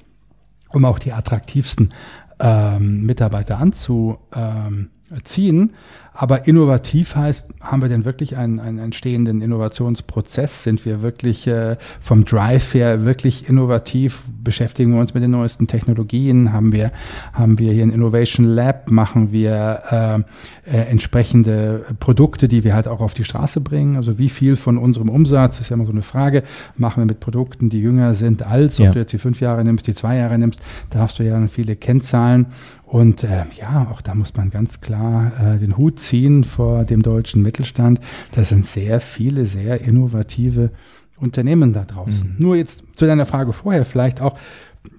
um 0.73 0.85
auch 0.85 0.99
die 0.99 1.13
attraktivsten 1.13 1.93
ähm, 2.41 3.05
Mitarbeiter 3.05 3.59
anzuziehen. 3.59 5.73
Aber 6.21 6.49
innovativ 6.49 7.15
heißt, 7.15 7.55
haben 7.61 7.81
wir 7.81 7.89
denn 7.89 8.05
wirklich 8.05 8.37
einen, 8.37 8.59
einen 8.59 8.81
entstehenden 8.81 9.41
Innovationsprozess? 9.41 10.65
Sind 10.65 10.85
wir 10.85 11.01
wirklich 11.01 11.47
äh, 11.47 11.77
vom 12.01 12.25
Drive 12.25 12.75
her 12.75 13.05
wirklich 13.05 13.49
innovativ? 13.49 14.23
Beschäftigen 14.43 14.93
wir 14.93 15.01
uns 15.01 15.15
mit 15.15 15.23
den 15.23 15.31
neuesten 15.31 15.69
Technologien? 15.69 16.53
Haben 16.53 16.73
wir, 16.73 16.91
haben 17.33 17.61
wir 17.61 17.73
hier 17.73 17.85
ein 17.85 17.93
Innovation 17.93 18.47
Lab? 18.47 18.91
Machen 18.91 19.31
wir 19.31 20.25
äh, 20.67 20.77
äh, 20.77 20.91
entsprechende 20.91 21.85
Produkte, 22.01 22.49
die 22.49 22.65
wir 22.65 22.75
halt 22.75 22.89
auch 22.89 23.01
auf 23.01 23.15
die 23.15 23.23
Straße 23.23 23.61
bringen? 23.61 23.95
Also 23.95 24.19
wie 24.19 24.29
viel 24.29 24.57
von 24.57 24.77
unserem 24.77 25.11
Umsatz, 25.11 25.61
ist 25.61 25.69
ja 25.69 25.75
immer 25.75 25.87
so 25.87 25.93
eine 25.93 26.03
Frage, 26.03 26.43
machen 26.77 27.01
wir 27.01 27.07
mit 27.07 27.21
Produkten, 27.21 27.71
die 27.71 27.81
jünger 27.81 28.15
sind 28.15 28.43
als, 28.43 28.81
ob 28.81 28.87
ja. 28.87 28.93
du 28.93 28.99
jetzt 28.99 29.13
die 29.13 29.19
fünf 29.19 29.41
Jahre 29.41 29.63
nimmst, 29.63 29.87
die 29.87 29.95
zwei 29.95 30.17
Jahre 30.17 30.37
nimmst, 30.37 30.59
da 30.91 30.99
hast 30.99 31.21
du 31.21 31.23
ja 31.23 31.41
viele 31.47 31.77
Kennzahlen. 31.77 32.47
Und 32.89 33.23
äh, 33.23 33.45
ja, 33.55 33.87
auch 33.93 34.01
da 34.01 34.15
muss 34.15 34.35
man 34.35 34.49
ganz 34.49 34.81
klar 34.81 35.33
äh, 35.39 35.59
den 35.59 35.77
Hut 35.77 36.01
ziehen 36.01 36.43
vor 36.43 36.85
dem 36.85 37.03
deutschen 37.03 37.43
Mittelstand. 37.43 38.01
Das 38.33 38.49
sind 38.49 38.65
sehr 38.65 39.01
viele, 39.01 39.45
sehr 39.45 39.83
innovative 39.83 40.71
Unternehmen 41.19 41.75
da 41.75 41.85
draußen. 41.85 42.31
Mhm. 42.31 42.37
Nur 42.39 42.57
jetzt 42.57 42.97
zu 42.97 43.05
deiner 43.05 43.27
Frage 43.27 43.53
vorher 43.53 43.85
vielleicht 43.85 44.23
auch. 44.23 44.39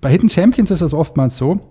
Bei 0.02 0.12
Hidden 0.12 0.30
Champions 0.30 0.70
ist 0.70 0.84
das 0.84 0.94
oftmals 0.94 1.38
so, 1.38 1.62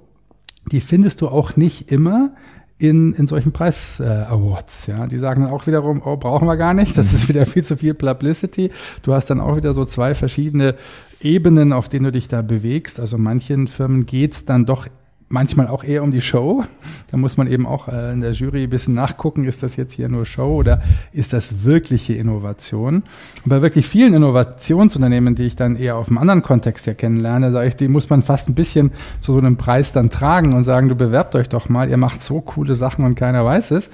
die 0.72 0.80
findest 0.80 1.20
du 1.20 1.28
auch 1.28 1.56
nicht 1.56 1.92
immer 1.92 2.32
in, 2.78 3.12
in 3.12 3.28
solchen 3.28 3.52
Preis-Awards. 3.52 4.88
Äh, 4.88 4.90
ja, 4.90 5.06
die 5.06 5.18
sagen 5.18 5.42
dann 5.42 5.52
auch 5.52 5.68
wiederum, 5.68 6.02
oh, 6.04 6.16
brauchen 6.16 6.48
wir 6.48 6.56
gar 6.56 6.74
nicht. 6.74 6.98
Das 6.98 7.12
ist 7.12 7.28
wieder 7.28 7.46
viel 7.46 7.62
zu 7.62 7.76
viel 7.76 7.94
Publicity. 7.94 8.72
Du 9.02 9.14
hast 9.14 9.26
dann 9.26 9.40
auch 9.40 9.56
wieder 9.56 9.72
so 9.72 9.84
zwei 9.84 10.16
verschiedene 10.16 10.74
Ebenen, 11.20 11.72
auf 11.72 11.88
denen 11.88 12.06
du 12.06 12.12
dich 12.12 12.26
da 12.26 12.42
bewegst. 12.42 12.98
Also 12.98 13.18
manchen 13.18 13.68
Firmen 13.68 14.04
geht's 14.04 14.44
dann 14.44 14.66
doch 14.66 14.88
manchmal 15.28 15.68
auch 15.68 15.84
eher 15.84 16.02
um 16.02 16.10
die 16.10 16.20
Show. 16.20 16.64
Da 17.10 17.16
muss 17.16 17.36
man 17.36 17.46
eben 17.46 17.66
auch 17.66 17.88
äh, 17.88 18.12
in 18.12 18.20
der 18.20 18.32
Jury 18.32 18.64
ein 18.64 18.70
bisschen 18.70 18.94
nachgucken, 18.94 19.44
ist 19.44 19.62
das 19.62 19.76
jetzt 19.76 19.94
hier 19.94 20.08
nur 20.08 20.26
Show 20.26 20.56
oder 20.56 20.82
ist 21.12 21.32
das 21.32 21.64
wirkliche 21.64 22.14
Innovation? 22.14 23.02
Und 23.44 23.48
bei 23.48 23.62
wirklich 23.62 23.86
vielen 23.86 24.14
Innovationsunternehmen, 24.14 25.34
die 25.34 25.44
ich 25.44 25.56
dann 25.56 25.76
eher 25.76 25.96
auf 25.96 26.08
einem 26.08 26.18
anderen 26.18 26.42
Kontext 26.42 26.86
ja 26.86 26.94
kennenlerne, 26.94 27.52
sage 27.52 27.68
ich, 27.68 27.76
die 27.76 27.88
muss 27.88 28.08
man 28.10 28.22
fast 28.22 28.48
ein 28.48 28.54
bisschen 28.54 28.92
zu 29.20 29.32
so 29.32 29.38
einem 29.38 29.56
Preis 29.56 29.92
dann 29.92 30.10
tragen 30.10 30.54
und 30.54 30.64
sagen, 30.64 30.88
du 30.88 30.94
bewerbt 30.94 31.34
euch 31.34 31.48
doch 31.48 31.68
mal, 31.68 31.88
ihr 31.88 31.96
macht 31.96 32.20
so 32.20 32.40
coole 32.40 32.74
Sachen 32.74 33.04
und 33.04 33.14
keiner 33.14 33.44
weiß 33.44 33.72
es 33.72 33.90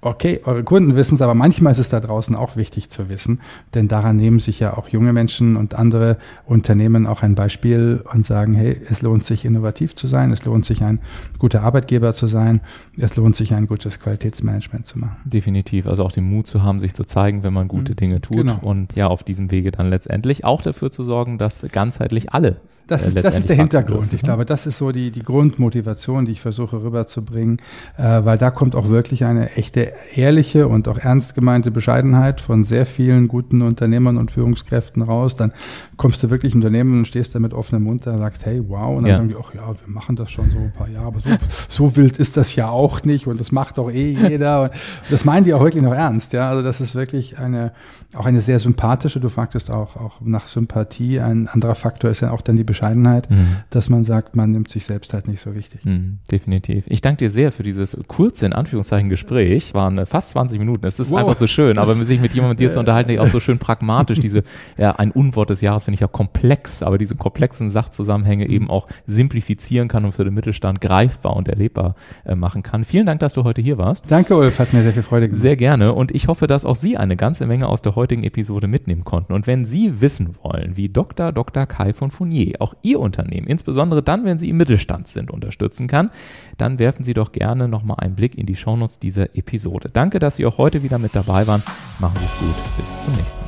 okay, 0.00 0.40
eure 0.44 0.62
Kunden 0.62 0.94
wissen 0.94 1.16
es, 1.16 1.22
aber 1.22 1.34
manchmal 1.34 1.72
ist 1.72 1.78
es 1.78 1.88
da 1.88 1.98
draußen 1.98 2.36
auch 2.36 2.56
wichtig 2.56 2.88
zu 2.88 3.08
wissen, 3.08 3.40
denn 3.74 3.88
daran 3.88 4.16
nehmen 4.16 4.38
sich 4.38 4.60
ja 4.60 4.76
auch 4.76 4.88
junge 4.88 5.12
Menschen 5.12 5.56
und 5.56 5.74
andere 5.74 6.18
Unternehmen 6.46 7.06
auch 7.06 7.22
ein 7.22 7.34
Beispiel 7.34 8.04
und 8.12 8.24
sagen, 8.24 8.54
hey, 8.54 8.80
es 8.88 9.02
lohnt 9.02 9.24
sich 9.24 9.44
innovativ 9.44 9.96
zu 9.96 10.06
sein, 10.06 10.30
es 10.30 10.44
lohnt 10.44 10.66
sich 10.66 10.82
ein 10.82 11.00
guter 11.38 11.62
Arbeitgeber 11.62 12.14
zu 12.14 12.28
sein, 12.28 12.60
es 12.96 13.16
lohnt 13.16 13.34
sich 13.34 13.54
ein 13.54 13.66
gutes 13.66 13.98
Qualitätsmanagement 13.98 14.86
zu 14.86 14.98
machen. 14.98 15.16
Definitiv, 15.24 15.86
also 15.86 16.04
auch 16.04 16.12
den 16.12 16.24
Mut 16.24 16.46
zu 16.46 16.62
haben, 16.62 16.78
sich 16.78 16.94
zu 16.94 17.04
zeigen, 17.04 17.42
wenn 17.42 17.52
man 17.52 17.66
gute 17.66 17.92
mhm. 17.92 17.96
Dinge 17.96 18.20
tut 18.20 18.38
genau. 18.38 18.58
und 18.62 18.94
ja, 18.94 19.08
auf 19.08 19.24
diesem 19.24 19.50
Wege 19.50 19.72
dann 19.72 19.90
letztendlich 19.90 20.44
auch 20.44 20.62
dafür 20.62 20.90
zu 20.90 21.02
sorgen, 21.02 21.38
dass 21.38 21.66
ganzheitlich 21.72 22.32
alle 22.32 22.60
das 22.88 23.06
ist, 23.06 23.22
das 23.22 23.38
ist 23.38 23.48
der 23.50 23.56
Hintergrund. 23.56 24.04
Dürfen, 24.04 24.16
ich 24.16 24.22
glaube, 24.22 24.46
das 24.46 24.66
ist 24.66 24.78
so 24.78 24.92
die, 24.92 25.10
die 25.10 25.22
Grundmotivation, 25.22 26.24
die 26.24 26.32
ich 26.32 26.40
versuche 26.40 26.82
rüberzubringen, 26.82 27.58
äh, 27.98 28.24
weil 28.24 28.38
da 28.38 28.50
kommt 28.50 28.74
auch 28.74 28.88
wirklich 28.88 29.26
eine 29.26 29.50
echte, 29.56 29.92
ehrliche 30.14 30.66
und 30.66 30.88
auch 30.88 30.96
ernst 30.96 31.34
gemeinte 31.34 31.70
Bescheidenheit 31.70 32.40
von 32.40 32.64
sehr 32.64 32.86
vielen 32.86 33.28
guten 33.28 33.60
Unternehmern 33.60 34.16
und 34.16 34.30
Führungskräften 34.30 35.02
raus. 35.02 35.36
Dann 35.36 35.52
kommst 35.98 36.22
du 36.22 36.30
wirklich 36.30 36.54
in 36.54 36.60
Unternehmen 36.60 37.00
und 37.00 37.06
stehst 37.06 37.34
da 37.34 37.40
mit 37.40 37.52
offenem 37.52 37.82
Mund 37.82 38.06
da 38.06 38.12
und 38.12 38.20
sagst, 38.20 38.46
hey, 38.46 38.62
wow. 38.66 38.96
Und 38.96 39.02
dann 39.02 39.10
ja. 39.10 39.16
sagen 39.18 39.28
die, 39.28 39.36
ach 39.38 39.54
ja, 39.54 39.68
wir 39.68 39.94
machen 39.94 40.16
das 40.16 40.30
schon 40.30 40.50
so 40.50 40.56
ein 40.56 40.72
paar 40.72 40.88
Jahre, 40.88 41.08
aber 41.08 41.20
so, 41.20 41.28
so 41.68 41.96
wild 41.96 42.16
ist 42.18 42.38
das 42.38 42.56
ja 42.56 42.70
auch 42.70 43.02
nicht 43.02 43.26
und 43.26 43.38
das 43.38 43.52
macht 43.52 43.76
doch 43.76 43.92
eh 43.92 44.12
jeder. 44.12 44.62
Und 44.62 44.72
das 45.10 45.26
meinen 45.26 45.44
die 45.44 45.52
auch 45.52 45.62
wirklich 45.62 45.84
noch 45.84 45.94
ernst, 45.94 46.32
ja. 46.32 46.48
Also 46.48 46.62
das 46.62 46.80
ist 46.80 46.94
wirklich 46.94 47.38
eine, 47.38 47.72
auch 48.14 48.24
eine 48.24 48.40
sehr 48.40 48.58
sympathische, 48.58 49.20
du 49.20 49.28
fragtest 49.28 49.70
auch, 49.70 49.96
auch 49.96 50.22
nach 50.22 50.46
Sympathie. 50.46 51.20
Ein 51.20 51.48
anderer 51.48 51.74
Faktor 51.74 52.08
ist 52.08 52.20
ja 52.20 52.30
auch 52.30 52.40
dann 52.40 52.56
die 52.56 52.64
Bescheidenheit 52.64 52.77
Bescheidenheit, 52.78 53.30
mhm. 53.30 53.56
dass 53.70 53.88
man 53.88 54.04
sagt, 54.04 54.36
man 54.36 54.52
nimmt 54.52 54.70
sich 54.70 54.84
selbst 54.84 55.12
halt 55.12 55.28
nicht 55.28 55.40
so 55.40 55.54
wichtig. 55.54 55.84
Mhm, 55.84 56.18
definitiv. 56.30 56.84
Ich 56.86 57.00
danke 57.00 57.18
dir 57.24 57.30
sehr 57.30 57.50
für 57.50 57.62
dieses 57.62 57.98
kurze, 58.06 58.46
in 58.46 58.52
Anführungszeichen, 58.52 59.08
Gespräch. 59.08 59.74
Waren 59.74 60.04
fast 60.06 60.30
20 60.30 60.58
Minuten. 60.58 60.86
Es 60.86 61.00
ist 61.00 61.10
wow. 61.10 61.18
einfach 61.18 61.36
so 61.36 61.46
schön, 61.46 61.78
aber 61.78 61.94
sich 61.94 62.20
mit 62.20 62.34
jemandem 62.34 62.50
mit 62.50 62.60
dir 62.60 62.70
zu 62.70 62.80
unterhalten, 62.80 63.10
ist 63.10 63.20
auch 63.20 63.26
so 63.26 63.40
schön 63.40 63.58
pragmatisch. 63.58 64.20
Diese, 64.20 64.44
ja, 64.76 64.92
ein 64.92 65.10
Unwort 65.10 65.50
des 65.50 65.60
Jahres 65.60 65.84
finde 65.84 65.94
ich 65.96 66.00
ja 66.00 66.06
komplex, 66.06 66.82
aber 66.82 66.98
diese 66.98 67.16
komplexen 67.16 67.70
Sachzusammenhänge 67.70 68.44
mhm. 68.44 68.50
eben 68.50 68.70
auch 68.70 68.86
simplifizieren 69.06 69.88
kann 69.88 70.04
und 70.04 70.12
für 70.12 70.24
den 70.24 70.34
Mittelstand 70.34 70.80
greifbar 70.80 71.34
und 71.36 71.48
erlebbar 71.48 71.96
äh, 72.24 72.34
machen 72.34 72.62
kann. 72.62 72.84
Vielen 72.84 73.06
Dank, 73.06 73.20
dass 73.20 73.34
du 73.34 73.44
heute 73.44 73.60
hier 73.60 73.78
warst. 73.78 74.04
Danke, 74.08 74.36
Ulf. 74.36 74.58
Hat 74.58 74.72
mir 74.72 74.82
sehr 74.82 74.92
viel 74.92 75.02
Freude 75.02 75.28
gemacht. 75.28 75.42
Sehr 75.42 75.56
gerne. 75.56 75.92
Und 75.92 76.14
ich 76.14 76.28
hoffe, 76.28 76.46
dass 76.46 76.64
auch 76.64 76.76
Sie 76.76 76.96
eine 76.96 77.16
ganze 77.16 77.46
Menge 77.46 77.68
aus 77.68 77.82
der 77.82 77.96
heutigen 77.96 78.22
Episode 78.22 78.68
mitnehmen 78.68 79.04
konnten. 79.04 79.32
Und 79.32 79.46
wenn 79.46 79.64
Sie 79.64 80.00
wissen 80.00 80.36
wollen, 80.42 80.76
wie 80.76 80.88
Dr. 80.88 81.32
Dr. 81.32 81.66
Kai 81.66 81.92
von 81.92 82.10
Fournier 82.10 82.54
auch 82.68 82.74
Ihr 82.82 83.00
Unternehmen, 83.00 83.46
insbesondere 83.46 84.02
dann, 84.02 84.24
wenn 84.24 84.38
Sie 84.38 84.48
im 84.48 84.56
Mittelstand 84.56 85.08
sind, 85.08 85.30
unterstützen 85.30 85.86
kann, 85.88 86.10
dann 86.56 86.78
werfen 86.78 87.04
Sie 87.04 87.14
doch 87.14 87.32
gerne 87.32 87.68
nochmal 87.68 87.96
einen 88.00 88.14
Blick 88.14 88.36
in 88.36 88.46
die 88.46 88.56
Shownotes 88.56 88.98
dieser 88.98 89.34
Episode. 89.36 89.90
Danke, 89.92 90.18
dass 90.18 90.36
Sie 90.36 90.46
auch 90.46 90.58
heute 90.58 90.82
wieder 90.82 90.98
mit 90.98 91.14
dabei 91.16 91.46
waren. 91.46 91.62
Machen 91.98 92.16
Sie 92.18 92.26
es 92.26 92.38
gut. 92.38 92.54
Bis 92.78 93.00
zum 93.00 93.14
nächsten 93.14 93.40
Mal. 93.42 93.47